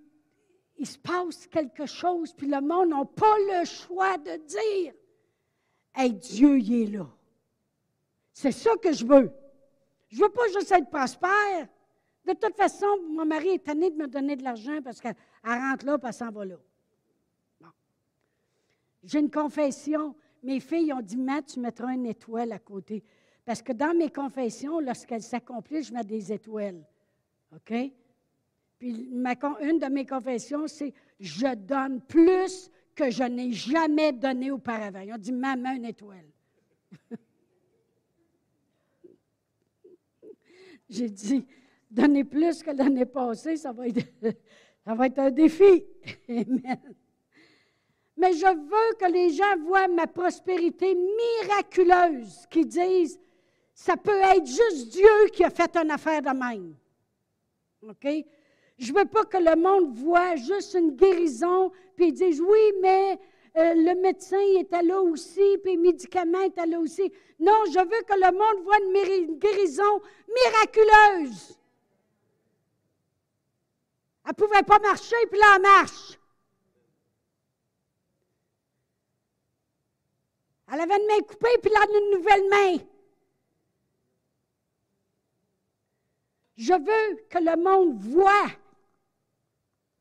il 0.76 0.86
se 0.86 0.98
passe 0.98 1.46
quelque 1.46 1.86
chose, 1.86 2.32
puis 2.32 2.46
le 2.46 2.60
monde 2.60 2.90
n'a 2.90 3.04
pas 3.04 3.36
le 3.52 3.64
choix 3.64 4.18
de 4.18 4.36
dire 4.46 4.92
Hey, 5.94 6.12
Dieu, 6.12 6.58
il 6.58 6.82
est 6.82 6.96
là. 6.96 7.08
C'est 8.32 8.52
ça 8.52 8.72
que 8.82 8.92
je 8.92 9.06
veux. 9.06 9.30
Je 10.08 10.20
veux 10.20 10.28
pas 10.28 10.48
juste 10.48 10.72
être 10.72 10.90
prospère. 10.90 11.68
De 12.24 12.32
toute 12.32 12.56
façon, 12.56 12.86
mon 13.10 13.24
mari 13.24 13.50
est 13.50 13.64
tanné 13.64 13.90
de 13.90 13.96
me 13.96 14.08
donner 14.08 14.34
de 14.34 14.42
l'argent 14.42 14.80
parce 14.82 15.00
qu'elle 15.00 15.14
rentre 15.44 15.86
là 15.86 15.96
et 15.96 16.06
elle 16.06 16.12
s'en 16.12 16.30
va 16.30 16.44
là. 16.44 16.56
Bon. 17.60 17.68
J'ai 19.04 19.20
une 19.20 19.30
confession. 19.30 20.16
Mes 20.42 20.58
filles 20.58 20.92
ont 20.92 21.00
dit 21.00 21.16
Matt, 21.16 21.46
tu 21.46 21.60
mettras 21.60 21.92
une 21.92 22.06
étoile 22.06 22.52
à 22.52 22.58
côté. 22.58 23.04
Parce 23.44 23.62
que 23.62 23.72
dans 23.72 23.96
mes 23.96 24.10
confessions, 24.10 24.80
lorsqu'elles 24.80 25.22
s'accomplissent, 25.22 25.88
je 25.88 25.92
mets 25.92 26.04
des 26.04 26.32
étoiles. 26.32 26.84
OK? 27.54 27.74
Une 28.84 29.78
de 29.78 29.86
mes 29.86 30.04
confessions, 30.04 30.66
c'est 30.66 30.92
Je 31.18 31.54
donne 31.54 32.02
plus 32.02 32.70
que 32.94 33.10
je 33.10 33.24
n'ai 33.24 33.52
jamais 33.52 34.12
donné 34.12 34.50
auparavant. 34.50 35.00
Ils 35.00 35.12
ont 35.14 35.18
dit 35.18 35.32
Maman, 35.32 35.72
une 35.72 35.86
étoile. 35.86 36.26
J'ai 40.88 41.08
dit 41.08 41.46
Donner 41.90 42.24
plus 42.24 42.62
que 42.62 42.72
l'année 42.72 43.06
passée, 43.06 43.56
ça 43.56 43.72
va, 43.72 43.88
être, 43.88 44.04
un 45.18 45.30
défi. 45.30 45.84
Amen. 46.28 46.94
Mais 48.16 48.32
je 48.34 48.46
veux 48.46 48.96
que 48.98 49.10
les 49.10 49.30
gens 49.30 49.56
voient 49.64 49.88
ma 49.88 50.06
prospérité 50.06 50.94
miraculeuse, 50.94 52.46
qu'ils 52.50 52.68
disent, 52.68 53.18
ça 53.72 53.96
peut 53.96 54.20
être 54.20 54.46
juste 54.46 54.92
Dieu 54.92 55.28
qui 55.32 55.42
a 55.42 55.50
fait 55.50 55.74
une 55.76 55.90
affaire 55.90 56.22
de 56.22 56.30
même. 56.30 56.74
OK? 57.82 58.06
Je 58.78 58.92
ne 58.92 58.98
veux 58.98 59.04
pas 59.04 59.24
que 59.24 59.36
le 59.36 59.56
monde 59.56 59.96
voit 59.96 60.36
juste 60.36 60.74
une 60.74 60.96
guérison, 60.96 61.70
puis 61.96 62.12
disent, 62.12 62.40
oui, 62.40 62.72
mais 62.80 63.18
euh, 63.56 63.74
le 63.74 64.00
médecin 64.00 64.40
était 64.58 64.82
là 64.82 65.00
aussi, 65.00 65.58
puis 65.62 65.72
les 65.72 65.76
médicaments 65.76 66.42
étaient 66.42 66.66
là 66.66 66.80
aussi. 66.80 67.12
Non, 67.38 67.64
je 67.66 67.78
veux 67.78 68.02
que 68.02 68.14
le 68.14 68.32
monde 68.32 68.64
voit 68.64 68.78
une 68.80 69.38
guérison 69.38 70.00
miraculeuse. 70.28 71.56
Elle 74.24 74.30
ne 74.30 74.44
pouvait 74.44 74.62
pas 74.62 74.78
marcher, 74.80 75.16
puis 75.30 75.38
là, 75.38 75.52
elle 75.56 75.62
marche. 75.62 76.18
Elle 80.72 80.80
avait 80.80 80.96
une 80.96 81.06
main 81.06 81.20
coupée, 81.20 81.58
puis 81.62 81.70
là, 81.70 81.80
une 81.86 82.16
nouvelle 82.16 82.48
main. 82.48 82.76
Je 86.56 86.72
veux 86.72 87.16
que 87.28 87.38
le 87.38 87.56
monde 87.62 87.98
voit 88.00 88.50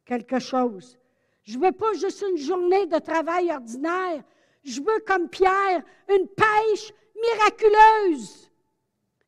quelque 0.05 0.39
chose. 0.39 0.97
Je 1.43 1.57
ne 1.57 1.65
veux 1.65 1.71
pas 1.71 1.93
juste 1.93 2.23
une 2.27 2.37
journée 2.37 2.85
de 2.85 2.99
travail 2.99 3.51
ordinaire. 3.51 4.23
Je 4.63 4.81
veux, 4.81 4.99
comme 5.05 5.29
Pierre, 5.29 5.83
une 6.09 6.27
pêche 6.27 6.93
miraculeuse. 7.21 8.49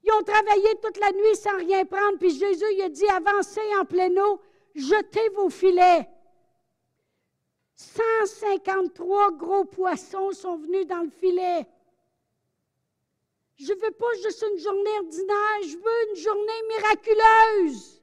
Ils 0.03 0.11
ont 0.13 0.23
travaillé 0.23 0.75
toute 0.81 0.97
la 0.97 1.11
nuit 1.11 1.35
sans 1.35 1.57
rien 1.57 1.83
prendre, 1.83 2.17
puis 2.19 2.29
Jésus 2.29 2.63
il 2.73 2.81
a 2.83 2.89
dit 2.89 3.07
avancez 3.07 3.75
en 3.79 3.85
pleine 3.85 4.19
eau, 4.19 4.39
jetez 4.75 5.29
vos 5.29 5.49
filets. 5.49 6.07
153 7.75 9.31
gros 9.31 9.65
poissons 9.65 10.31
sont 10.31 10.57
venus 10.57 10.85
dans 10.85 11.01
le 11.01 11.09
filet. 11.09 11.67
Je 13.57 13.73
ne 13.73 13.79
veux 13.79 13.91
pas 13.91 14.13
juste 14.21 14.45
une 14.51 14.59
journée 14.59 14.99
ordinaire, 14.99 15.61
je 15.63 15.77
veux 15.77 16.09
une 16.09 16.15
journée 16.15 16.61
miraculeuse. 16.69 18.01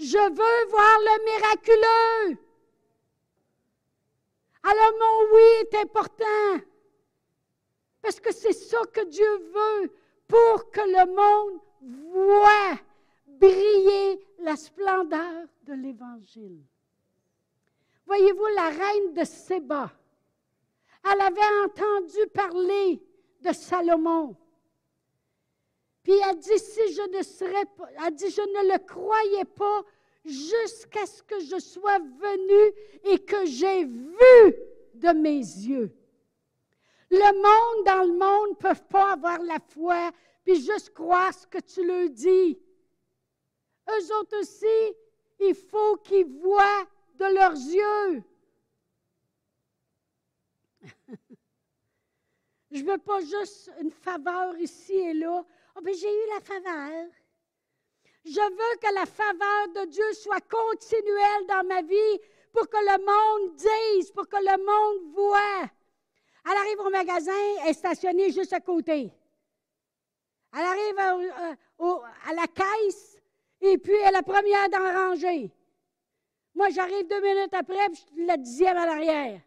Je 0.00 0.16
veux 0.16 0.70
voir 0.70 0.98
le 0.98 1.24
miraculeux. 1.26 2.38
Alors 4.62 4.92
mon 4.98 5.34
oui 5.34 5.42
est 5.60 5.74
important. 5.76 6.64
Parce 8.00 8.18
que 8.18 8.32
c'est 8.32 8.54
ça 8.54 8.78
que 8.92 9.04
Dieu 9.04 9.36
veut 9.36 9.92
pour 10.26 10.70
que 10.70 10.80
le 10.80 11.06
monde 11.14 11.60
voit 12.12 12.78
briller 13.26 14.26
la 14.38 14.56
splendeur 14.56 15.44
de 15.64 15.74
l'Évangile. 15.74 16.62
Voyez-vous, 18.06 18.46
la 18.56 18.70
reine 18.70 19.12
de 19.12 19.24
Séba, 19.24 19.92
elle 21.04 21.20
avait 21.20 21.64
entendu 21.64 22.26
parler 22.32 23.02
de 23.42 23.52
Salomon. 23.52 24.34
Puis 26.02 26.14
elle 26.28 26.38
dit, 26.38 26.58
si 26.58 26.94
je 26.94 27.02
ne 27.02 28.10
dit, 28.10 28.30
je 28.30 28.40
ne 28.40 28.72
le 28.72 28.78
croyais 28.86 29.44
pas 29.44 29.82
jusqu'à 30.24 31.06
ce 31.06 31.22
que 31.22 31.40
je 31.40 31.58
sois 31.58 31.98
venu 31.98 32.74
et 33.12 33.18
que 33.24 33.44
j'ai 33.46 33.84
vu 33.84 34.54
de 34.94 35.12
mes 35.12 35.38
yeux. 35.38 35.94
Le 37.10 37.32
monde 37.34 37.84
dans 37.86 38.04
le 38.04 38.18
monde 38.18 38.50
ne 38.50 38.54
peut 38.54 38.80
pas 38.88 39.12
avoir 39.12 39.40
la 39.42 39.58
foi 39.58 40.10
puis 40.44 40.62
juste 40.62 40.94
croire 40.94 41.34
ce 41.34 41.46
que 41.46 41.58
tu 41.58 41.84
leur 41.84 42.08
dis. 42.10 42.58
Eux 43.88 44.16
autres 44.16 44.38
aussi, 44.40 44.96
il 45.40 45.54
faut 45.54 45.96
qu'ils 45.98 46.26
voient 46.26 46.86
de 47.14 47.24
leurs 47.34 47.52
yeux. 47.52 48.22
Je 52.70 52.82
ne 52.82 52.92
veux 52.92 52.98
pas 52.98 53.20
juste 53.20 53.72
une 53.80 53.90
faveur 53.90 54.56
ici 54.58 54.94
et 54.94 55.14
là. 55.14 55.44
Oh, 55.80 55.86
j'ai 55.86 56.12
eu 56.12 56.28
la 56.34 56.40
faveur. 56.40 57.08
Je 58.24 58.40
veux 58.40 58.78
que 58.80 58.94
la 58.94 59.06
faveur 59.06 59.68
de 59.74 59.90
Dieu 59.90 60.12
soit 60.12 60.40
continuelle 60.40 61.46
dans 61.48 61.66
ma 61.66 61.80
vie 61.82 62.20
pour 62.52 62.68
que 62.68 62.76
le 62.76 62.98
monde 63.04 63.54
dise, 63.56 64.10
pour 64.12 64.28
que 64.28 64.36
le 64.36 64.58
monde 64.58 65.14
voit. 65.14 65.70
Elle 66.44 66.58
arrive 66.58 66.80
au 66.80 66.90
magasin, 66.90 67.32
elle 67.62 67.70
est 67.70 67.72
stationnée 67.72 68.30
juste 68.30 68.52
à 68.52 68.60
côté. 68.60 69.10
Elle 70.52 70.60
arrive 70.60 70.98
à, 70.98 72.32
la 72.34 72.46
caisse, 72.46 73.16
et 73.60 73.78
puis 73.78 73.94
elle 73.94 74.08
est 74.08 74.12
la 74.12 74.22
première 74.22 74.68
d'en 74.68 74.92
ranger. 74.92 75.50
Moi, 76.54 76.68
j'arrive 76.70 77.06
deux 77.06 77.20
minutes 77.22 77.54
après, 77.54 77.88
puis 77.88 78.02
je 78.08 78.14
suis 78.14 78.26
la 78.26 78.36
dixième 78.36 78.76
à 78.76 78.84
l'arrière. 78.84 79.40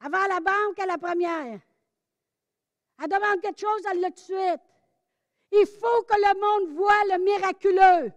Avant 0.00 0.26
la 0.26 0.40
banque, 0.40 0.76
elle 0.78 0.84
est 0.84 0.86
la 0.88 0.98
première. 0.98 1.60
Elle 3.02 3.08
demande 3.08 3.40
quelque 3.40 3.60
chose, 3.60 3.82
elle 3.90 4.00
l'a 4.00 4.10
tout 4.10 4.14
de 4.14 4.20
suite. 4.20 4.60
Il 5.52 5.66
faut 5.66 6.02
que 6.02 6.14
le 6.14 6.40
monde 6.40 6.76
voit 6.76 7.16
le 7.16 7.24
miraculeux. 7.24 8.12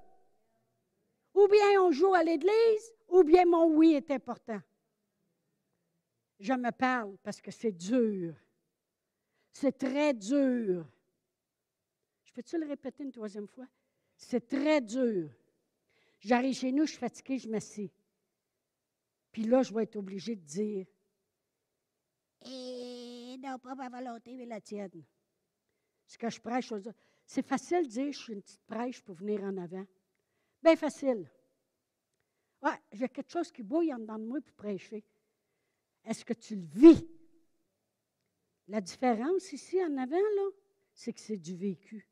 Ou 1.33 1.47
bien 1.47 1.81
on 1.81 1.91
joue 1.91 2.13
à 2.13 2.23
l'église, 2.23 2.93
ou 3.09 3.23
bien 3.23 3.45
mon 3.45 3.65
oui 3.75 3.93
est 3.93 4.09
important? 4.11 4.59
Je 6.39 6.53
me 6.53 6.71
parle 6.71 7.17
parce 7.23 7.41
que 7.41 7.51
c'est 7.51 7.71
dur. 7.71 8.35
C'est 9.51 9.77
très 9.77 10.13
dur. 10.13 10.85
Je 12.23 12.31
peux-tu 12.33 12.57
le 12.59 12.67
répéter 12.67 13.03
une 13.03 13.11
troisième 13.11 13.47
fois? 13.47 13.67
C'est 14.15 14.47
très 14.47 14.81
dur. 14.81 15.29
J'arrive 16.19 16.55
chez 16.55 16.71
nous, 16.71 16.85
je 16.85 16.91
suis 16.91 16.99
fatiguée, 16.99 17.39
je 17.39 17.49
m'assieds. 17.49 17.91
Puis 19.31 19.43
là, 19.43 19.61
je 19.61 19.73
vais 19.73 19.83
être 19.83 19.95
obligée 19.95 20.35
de 20.35 20.41
dire 20.41 20.85
Et 22.45 22.96
non, 23.37 23.59
pas 23.59 23.75
ma 23.75 23.89
volonté, 23.89 24.35
mais 24.35 24.45
la 24.45 24.61
tienne. 24.61 25.03
Ce 26.05 26.17
que 26.17 26.29
je 26.29 26.39
prêche. 26.39 26.73
C'est 27.25 27.45
facile 27.45 27.83
de 27.83 27.91
dire 27.91 28.11
je 28.11 28.19
suis 28.19 28.33
une 28.33 28.41
petite 28.41 28.65
prêche 28.65 29.01
pour 29.01 29.15
venir 29.15 29.43
en 29.43 29.57
avant. 29.57 29.85
Bien 30.63 30.75
facile. 30.75 31.29
Ouais, 32.61 32.81
j'ai 32.91 33.09
quelque 33.09 33.31
chose 33.31 33.51
qui 33.51 33.63
bouille 33.63 33.93
en 33.93 33.99
dedans 33.99 34.17
de 34.17 34.25
moi 34.25 34.41
pour 34.41 34.53
prêcher. 34.55 35.03
Est-ce 36.03 36.25
que 36.25 36.33
tu 36.33 36.55
le 36.55 36.65
vis? 36.65 37.05
La 38.67 38.81
différence 38.81 39.51
ici 39.53 39.81
en 39.83 39.95
avant, 39.97 40.15
là, 40.15 40.49
c'est 40.93 41.13
que 41.13 41.19
c'est 41.19 41.37
du 41.37 41.55
vécu. 41.55 42.09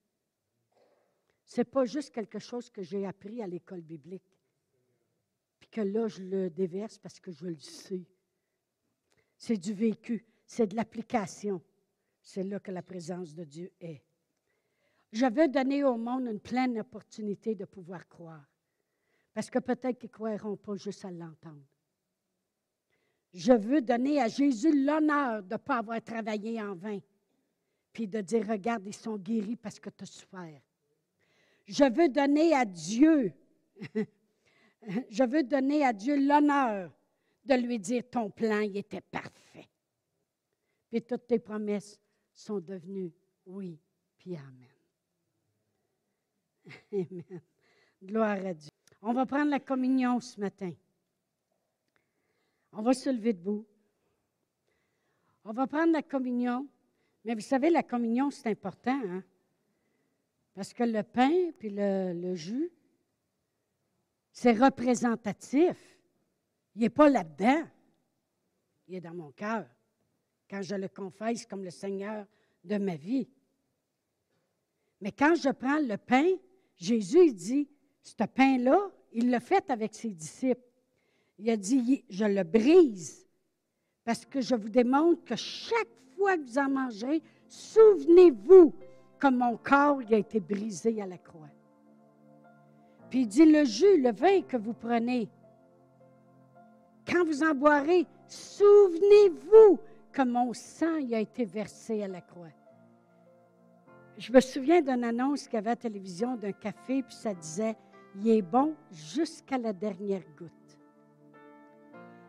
Ce 1.45 1.61
n'est 1.61 1.65
pas 1.65 1.85
juste 1.85 2.13
quelque 2.13 2.39
chose 2.39 2.69
que 2.69 2.81
j'ai 2.81 3.05
appris 3.05 3.41
à 3.41 3.47
l'école 3.47 3.81
biblique, 3.81 4.37
puis 5.59 5.69
que 5.69 5.81
là, 5.81 6.07
je 6.07 6.21
le 6.21 6.49
déverse 6.49 6.97
parce 6.97 7.19
que 7.19 7.31
je 7.31 7.47
le 7.47 7.59
sais. 7.59 8.05
C'est 9.37 9.57
du 9.57 9.73
vécu, 9.73 10.25
c'est 10.45 10.67
de 10.67 10.75
l'application. 10.75 11.61
C'est 12.21 12.43
là 12.43 12.59
que 12.59 12.71
la 12.71 12.81
présence 12.81 13.33
de 13.33 13.43
Dieu 13.43 13.71
est. 13.79 14.03
Je 15.11 15.25
veux 15.25 15.47
donner 15.47 15.83
au 15.83 15.97
monde 15.97 16.27
une 16.27 16.39
pleine 16.39 16.79
opportunité 16.79 17.55
de 17.55 17.65
pouvoir 17.65 18.07
croire. 18.07 18.45
Parce 19.33 19.49
que 19.49 19.59
peut-être 19.59 19.99
qu'ils 19.99 20.09
ne 20.09 20.13
croiront 20.13 20.57
pas 20.57 20.75
juste 20.75 21.05
à 21.05 21.11
l'entendre. 21.11 21.65
Je 23.33 23.51
veux 23.51 23.81
donner 23.81 24.21
à 24.21 24.27
Jésus 24.29 24.85
l'honneur 24.85 25.43
de 25.43 25.53
ne 25.53 25.57
pas 25.57 25.79
avoir 25.79 26.01
travaillé 26.01 26.61
en 26.61 26.73
vain, 26.73 26.99
puis 27.91 28.07
de 28.07 28.21
dire, 28.21 28.47
regarde, 28.47 28.83
ils 28.87 28.95
sont 28.95 29.17
guéris 29.17 29.57
parce 29.57 29.79
que 29.79 29.89
tu 29.89 30.03
as 30.03 30.07
souffert. 30.07 30.61
Je 31.65 31.83
veux 31.83 32.07
donner 32.07 32.53
à 32.53 32.63
Dieu, 32.63 33.33
je 35.09 35.23
veux 35.23 35.43
donner 35.43 35.85
à 35.85 35.91
Dieu 35.91 36.15
l'honneur 36.15 36.91
de 37.43 37.53
lui 37.55 37.77
dire, 37.77 38.03
ton 38.09 38.29
plan, 38.29 38.61
il 38.61 38.77
était 38.77 39.01
parfait. 39.01 39.31
Puis 40.95 41.03
toutes 41.03 41.27
tes 41.27 41.39
promesses 41.39 41.99
sont 42.31 42.61
devenues 42.61 43.11
oui, 43.47 43.77
puis 44.17 44.37
amen. 44.37 44.69
Amen. 46.93 47.41
Gloire 48.01 48.45
à 48.45 48.53
Dieu. 48.53 48.69
On 49.01 49.11
va 49.11 49.25
prendre 49.25 49.51
la 49.51 49.59
communion 49.59 50.21
ce 50.21 50.39
matin. 50.39 50.71
On 52.71 52.81
va 52.81 52.93
se 52.93 53.09
lever 53.09 53.33
debout. 53.33 53.65
On 55.43 55.51
va 55.51 55.67
prendre 55.67 55.91
la 55.91 56.01
communion. 56.01 56.65
Mais 57.25 57.35
vous 57.35 57.41
savez, 57.41 57.69
la 57.69 57.83
communion, 57.83 58.31
c'est 58.31 58.51
important, 58.51 59.01
hein? 59.05 59.21
Parce 60.53 60.73
que 60.73 60.83
le 60.83 61.03
pain 61.03 61.51
puis 61.59 61.71
le, 61.71 62.13
le 62.13 62.35
jus, 62.35 62.71
c'est 64.31 64.53
représentatif. 64.53 65.99
Il 66.73 66.83
n'est 66.83 66.89
pas 66.89 67.09
là-dedans. 67.09 67.67
Il 68.87 68.95
est 68.95 69.01
dans 69.01 69.13
mon 69.13 69.33
cœur. 69.33 69.67
Quand 70.49 70.61
je 70.61 70.75
le 70.75 70.87
confesse 70.87 71.45
comme 71.45 71.63
le 71.63 71.71
Seigneur 71.71 72.25
de 72.63 72.77
ma 72.77 72.95
vie. 72.95 73.27
Mais 75.01 75.11
quand 75.11 75.35
je 75.35 75.49
prends 75.49 75.79
le 75.79 75.97
pain, 75.97 76.25
Jésus 76.77 77.31
dit, 77.33 77.67
ce 78.01 78.23
pain-là, 78.23 78.91
il 79.13 79.29
l'a 79.29 79.39
fait 79.39 79.69
avec 79.69 79.93
ses 79.93 80.09
disciples. 80.09 80.61
Il 81.37 81.49
a 81.49 81.57
dit, 81.57 82.03
je 82.09 82.25
le 82.25 82.43
brise 82.43 83.25
parce 84.03 84.25
que 84.25 84.39
je 84.39 84.55
vous 84.55 84.69
démontre 84.69 85.23
que 85.25 85.35
chaque 85.35 85.87
fois 86.15 86.37
que 86.37 86.43
vous 86.43 86.57
en 86.59 86.69
mangerez, 86.69 87.21
souvenez-vous 87.47 88.73
que 89.19 89.27
mon 89.27 89.57
corps 89.57 90.01
a 90.11 90.15
été 90.15 90.39
brisé 90.39 91.01
à 91.01 91.07
la 91.07 91.17
croix. 91.17 91.49
Puis 93.09 93.21
il 93.21 93.27
dit, 93.27 93.45
le 93.45 93.63
jus, 93.65 94.01
le 94.01 94.11
vin 94.11 94.41
que 94.41 94.57
vous 94.57 94.73
prenez, 94.73 95.27
quand 97.07 97.25
vous 97.25 97.43
en 97.43 97.53
boirez, 97.53 98.05
souvenez-vous 98.27 99.79
que 100.15 100.23
mon 100.23 100.53
sang 100.53 100.95
a 101.13 101.19
été 101.19 101.43
versé 101.43 102.01
à 102.01 102.07
la 102.07 102.21
croix. 102.21 102.53
Je 104.17 104.31
me 104.31 104.39
souviens 104.39 104.81
d'une 104.81 105.03
annonce 105.03 105.43
qu'il 105.43 105.55
y 105.55 105.57
avait 105.57 105.71
à 105.71 105.73
la 105.73 105.75
télévision 105.75 106.37
d'un 106.37 106.53
café, 106.53 107.03
puis 107.03 107.13
ça 107.13 107.33
disait 107.33 107.75
Il 108.15 108.29
est 108.29 108.41
bon 108.41 108.75
jusqu'à 108.91 109.57
la 109.57 109.73
dernière 109.73 110.23
goutte. 110.37 110.79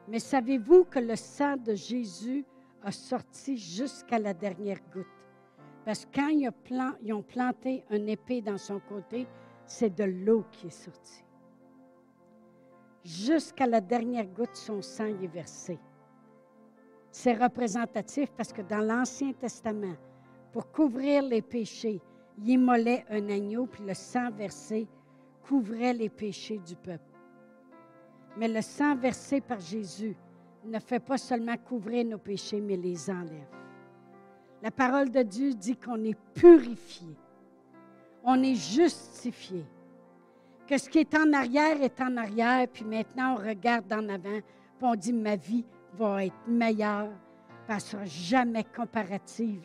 Mais 0.08 0.18
savez-vous 0.18 0.84
que 0.84 0.98
le 0.98 1.14
sang 1.14 1.56
de 1.56 1.74
Jésus 1.74 2.44
a 2.82 2.90
sorti 2.90 3.56
jusqu'à 3.56 4.18
la 4.18 4.34
dernière 4.34 4.80
goutte? 4.92 5.06
Parce 5.84 6.04
que 6.04 6.16
quand 6.16 6.28
ils 6.28 7.12
ont 7.12 7.22
planté 7.22 7.84
un 7.90 8.04
épée 8.08 8.42
dans 8.42 8.58
son 8.58 8.80
côté, 8.80 9.28
c'est 9.64 9.94
de 9.94 10.04
l'eau 10.04 10.44
qui 10.50 10.66
est 10.66 10.70
sortie. 10.70 11.24
Jusqu'à 13.04 13.68
la 13.68 13.80
dernière 13.80 14.26
goutte, 14.26 14.56
son 14.56 14.82
sang 14.82 15.06
est 15.06 15.28
versé. 15.28 15.78
C'est 17.18 17.32
représentatif 17.32 18.30
parce 18.36 18.52
que 18.52 18.60
dans 18.60 18.82
l'Ancien 18.82 19.32
Testament, 19.32 19.96
pour 20.52 20.70
couvrir 20.70 21.22
les 21.22 21.40
péchés. 21.40 21.98
Il 22.38 22.50
immolait 22.50 23.06
un 23.08 23.30
agneau, 23.30 23.64
puis 23.64 23.84
le 23.84 23.94
sang 23.94 24.30
versé 24.30 24.86
couvrait 25.48 25.94
les 25.94 26.10
péchés 26.10 26.58
du 26.58 26.76
peuple. 26.76 27.18
Mais 28.36 28.48
le 28.48 28.60
sang 28.60 28.96
versé 28.96 29.40
par 29.40 29.60
Jésus 29.60 30.14
ne 30.66 30.78
fait 30.78 31.00
pas 31.00 31.16
seulement 31.16 31.56
couvrir 31.56 32.04
nos 32.04 32.18
péchés, 32.18 32.60
mais 32.60 32.76
les 32.76 33.08
enlève. 33.08 33.48
La 34.62 34.70
parole 34.70 35.10
de 35.10 35.22
Dieu 35.22 35.54
dit 35.54 35.76
qu'on 35.78 36.04
est 36.04 36.18
purifié, 36.34 37.16
on 38.24 38.42
est 38.42 38.56
justifié, 38.56 39.64
que 40.66 40.76
ce 40.76 40.90
qui 40.90 40.98
est 40.98 41.14
en 41.14 41.32
arrière 41.32 41.80
est 41.80 41.98
en 41.98 42.14
arrière, 42.18 42.68
puis 42.68 42.84
maintenant 42.84 43.36
on 43.36 43.46
regarde 43.46 43.90
en 43.90 44.06
avant, 44.06 44.40
puis 44.40 44.82
on 44.82 44.94
dit 44.94 45.14
ma 45.14 45.36
vie 45.36 45.64
va 45.96 46.24
être 46.26 46.46
meilleure, 46.46 47.10
ne 47.68 47.78
sera 47.78 48.04
jamais 48.04 48.64
comparative 48.64 49.62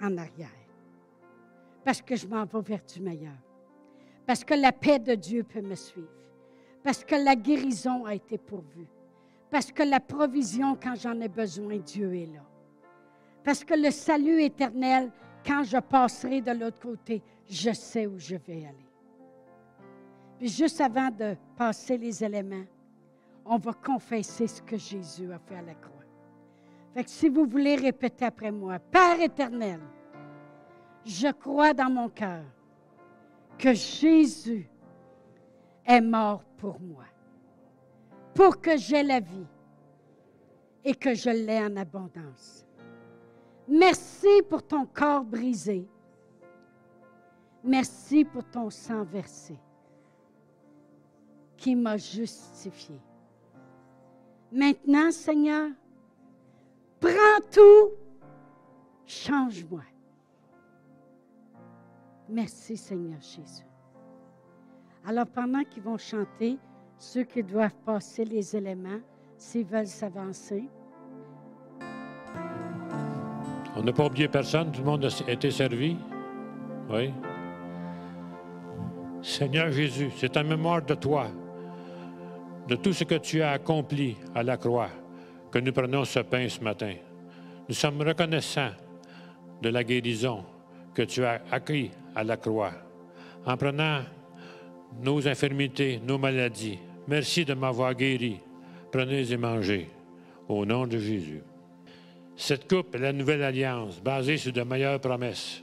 en 0.00 0.16
arrière. 0.16 0.48
Parce 1.84 2.02
que 2.02 2.16
je 2.16 2.26
m'en 2.26 2.44
vais 2.44 2.60
vers 2.60 2.82
du 2.84 3.00
meilleur. 3.00 3.38
Parce 4.26 4.44
que 4.44 4.54
la 4.54 4.72
paix 4.72 4.98
de 4.98 5.14
Dieu 5.14 5.42
peut 5.42 5.62
me 5.62 5.74
suivre. 5.74 6.08
Parce 6.82 7.02
que 7.04 7.14
la 7.14 7.34
guérison 7.34 8.04
a 8.04 8.14
été 8.14 8.36
pourvue. 8.38 8.86
Parce 9.50 9.72
que 9.72 9.82
la 9.82 10.00
provision, 10.00 10.76
quand 10.80 10.94
j'en 10.94 11.18
ai 11.20 11.28
besoin, 11.28 11.78
Dieu 11.78 12.14
est 12.14 12.26
là. 12.26 12.44
Parce 13.42 13.64
que 13.64 13.74
le 13.74 13.90
salut 13.90 14.42
éternel, 14.42 15.10
quand 15.46 15.62
je 15.64 15.78
passerai 15.78 16.42
de 16.42 16.52
l'autre 16.52 16.80
côté, 16.80 17.22
je 17.48 17.72
sais 17.72 18.06
où 18.06 18.18
je 18.18 18.36
vais 18.36 18.66
aller. 18.66 18.86
Puis 20.38 20.48
juste 20.48 20.80
avant 20.80 21.10
de 21.10 21.34
passer 21.56 21.96
les 21.96 22.22
éléments, 22.22 22.64
on 23.48 23.58
va 23.58 23.72
confesser 23.72 24.46
ce 24.46 24.60
que 24.60 24.76
Jésus 24.76 25.32
a 25.32 25.38
fait 25.38 25.56
à 25.56 25.62
la 25.62 25.74
croix. 25.74 26.04
Fait 26.94 27.04
que 27.04 27.10
si 27.10 27.28
vous 27.28 27.46
voulez 27.46 27.76
répéter 27.76 28.26
après 28.26 28.50
moi, 28.50 28.78
Père 28.78 29.20
éternel, 29.20 29.80
je 31.04 31.28
crois 31.32 31.72
dans 31.72 31.90
mon 31.90 32.08
cœur 32.08 32.44
que 33.56 33.72
Jésus 33.72 34.68
est 35.86 36.00
mort 36.00 36.44
pour 36.58 36.80
moi, 36.80 37.04
pour 38.34 38.60
que 38.60 38.76
j'aie 38.76 39.02
la 39.02 39.20
vie 39.20 39.46
et 40.84 40.94
que 40.94 41.14
je 41.14 41.30
l'ai 41.30 41.58
en 41.58 41.76
abondance. 41.76 42.66
Merci 43.66 44.42
pour 44.48 44.62
ton 44.62 44.86
corps 44.86 45.24
brisé. 45.24 45.86
Merci 47.64 48.24
pour 48.24 48.44
ton 48.44 48.70
sang 48.70 49.04
versé 49.04 49.58
qui 51.56 51.74
m'a 51.74 51.96
justifié. 51.96 53.00
Maintenant, 54.50 55.10
Seigneur, 55.10 55.70
Prends 57.00 57.40
tout, 57.52 57.90
change-moi. 59.06 59.82
Merci 62.28 62.76
Seigneur 62.76 63.20
Jésus. 63.20 63.64
Alors 65.06 65.26
pendant 65.26 65.62
qu'ils 65.62 65.82
vont 65.82 65.96
chanter, 65.96 66.58
ceux 66.98 67.22
qui 67.22 67.42
doivent 67.42 67.76
passer 67.86 68.24
les 68.24 68.56
éléments, 68.56 69.00
s'ils 69.36 69.64
veulent 69.64 69.86
s'avancer. 69.86 70.68
On 73.76 73.82
n'a 73.82 73.92
pas 73.92 74.06
oublié 74.06 74.26
personne, 74.26 74.72
tout 74.72 74.80
le 74.80 74.86
monde 74.86 75.04
a 75.04 75.30
été 75.30 75.52
servi. 75.52 75.96
Oui. 76.90 77.12
Seigneur 79.22 79.70
Jésus, 79.70 80.10
c'est 80.16 80.36
en 80.36 80.42
mémoire 80.42 80.82
de 80.82 80.94
toi, 80.94 81.28
de 82.68 82.76
tout 82.76 82.92
ce 82.92 83.04
que 83.04 83.16
tu 83.16 83.42
as 83.42 83.52
accompli 83.52 84.16
à 84.34 84.42
la 84.42 84.56
croix 84.56 84.90
que 85.50 85.58
nous 85.58 85.72
prenons 85.72 86.04
ce 86.04 86.20
pain 86.20 86.48
ce 86.48 86.60
matin. 86.60 86.94
Nous 87.68 87.74
sommes 87.74 88.00
reconnaissants 88.02 88.72
de 89.62 89.70
la 89.70 89.82
guérison 89.82 90.44
que 90.94 91.02
tu 91.02 91.24
as 91.24 91.40
acquis 91.50 91.90
à 92.14 92.22
la 92.22 92.36
croix. 92.36 92.72
En 93.46 93.56
prenant 93.56 94.00
nos 95.02 95.26
infirmités, 95.26 96.00
nos 96.04 96.18
maladies, 96.18 96.78
Merci 97.08 97.46
de 97.46 97.54
m'avoir 97.54 97.94
guéri. 97.94 98.38
Prenez 98.92 99.32
et 99.32 99.36
mangez. 99.38 99.88
Au 100.46 100.66
nom 100.66 100.86
de 100.86 100.98
Jésus. 100.98 101.42
Cette 102.36 102.68
coupe 102.68 102.94
est 102.94 102.98
la 102.98 103.14
nouvelle 103.14 103.42
alliance 103.42 103.98
basée 104.00 104.36
sur 104.36 104.52
de 104.52 104.62
meilleures 104.62 105.00
promesses. 105.00 105.62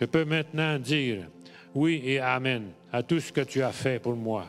Je 0.00 0.06
peux 0.06 0.24
maintenant 0.24 0.78
dire 0.78 1.28
oui 1.74 2.02
et 2.04 2.18
Amen 2.18 2.70
à 2.90 3.02
tout 3.02 3.20
ce 3.20 3.30
que 3.30 3.42
tu 3.42 3.62
as 3.62 3.72
fait 3.72 3.98
pour 3.98 4.16
moi. 4.16 4.46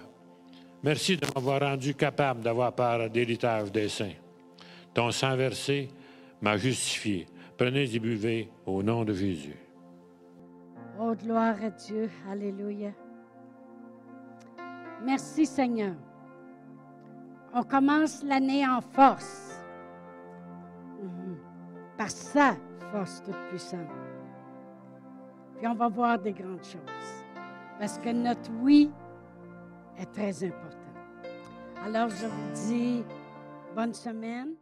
Merci 0.86 1.17
de 1.17 1.25
m'avoir 1.33 1.61
rendu 1.61 1.95
capable 1.95 2.41
d'avoir 2.41 2.71
part 2.71 3.09
d'héritage 3.09 3.71
des 3.71 3.89
saints. 3.89 4.13
Ton 4.93 5.09
sang 5.09 5.36
versé 5.36 5.89
m'a 6.39 6.57
justifié. 6.57 7.25
Prenez 7.57 7.95
et 7.95 7.99
buvez 7.99 8.51
au 8.67 8.83
nom 8.83 9.03
de 9.03 9.11
Jésus. 9.11 9.57
Oh, 10.99 11.15
gloire 11.15 11.55
à 11.63 11.71
Dieu. 11.71 12.07
Alléluia. 12.29 12.91
Merci 15.03 15.47
Seigneur. 15.47 15.95
On 17.51 17.63
commence 17.63 18.23
l'année 18.23 18.63
en 18.67 18.79
force. 18.79 19.59
Mhm. 21.01 21.38
Par 21.97 22.11
sa 22.11 22.57
force 22.91 23.23
toute 23.23 23.41
puissante. 23.49 23.89
Puis 25.57 25.67
on 25.67 25.73
va 25.73 25.88
voir 25.88 26.19
des 26.19 26.33
grandes 26.33 26.63
choses. 26.63 27.23
Parce 27.79 27.97
que 27.97 28.09
notre 28.11 28.51
oui 28.61 28.91
est 29.97 30.11
très 30.13 30.43
important. 30.43 30.74
Alors 31.84 32.09
je 32.09 32.26
vous 32.26 32.69
dis 32.69 33.03
bonne 33.76 33.93
semaine. 33.93 34.55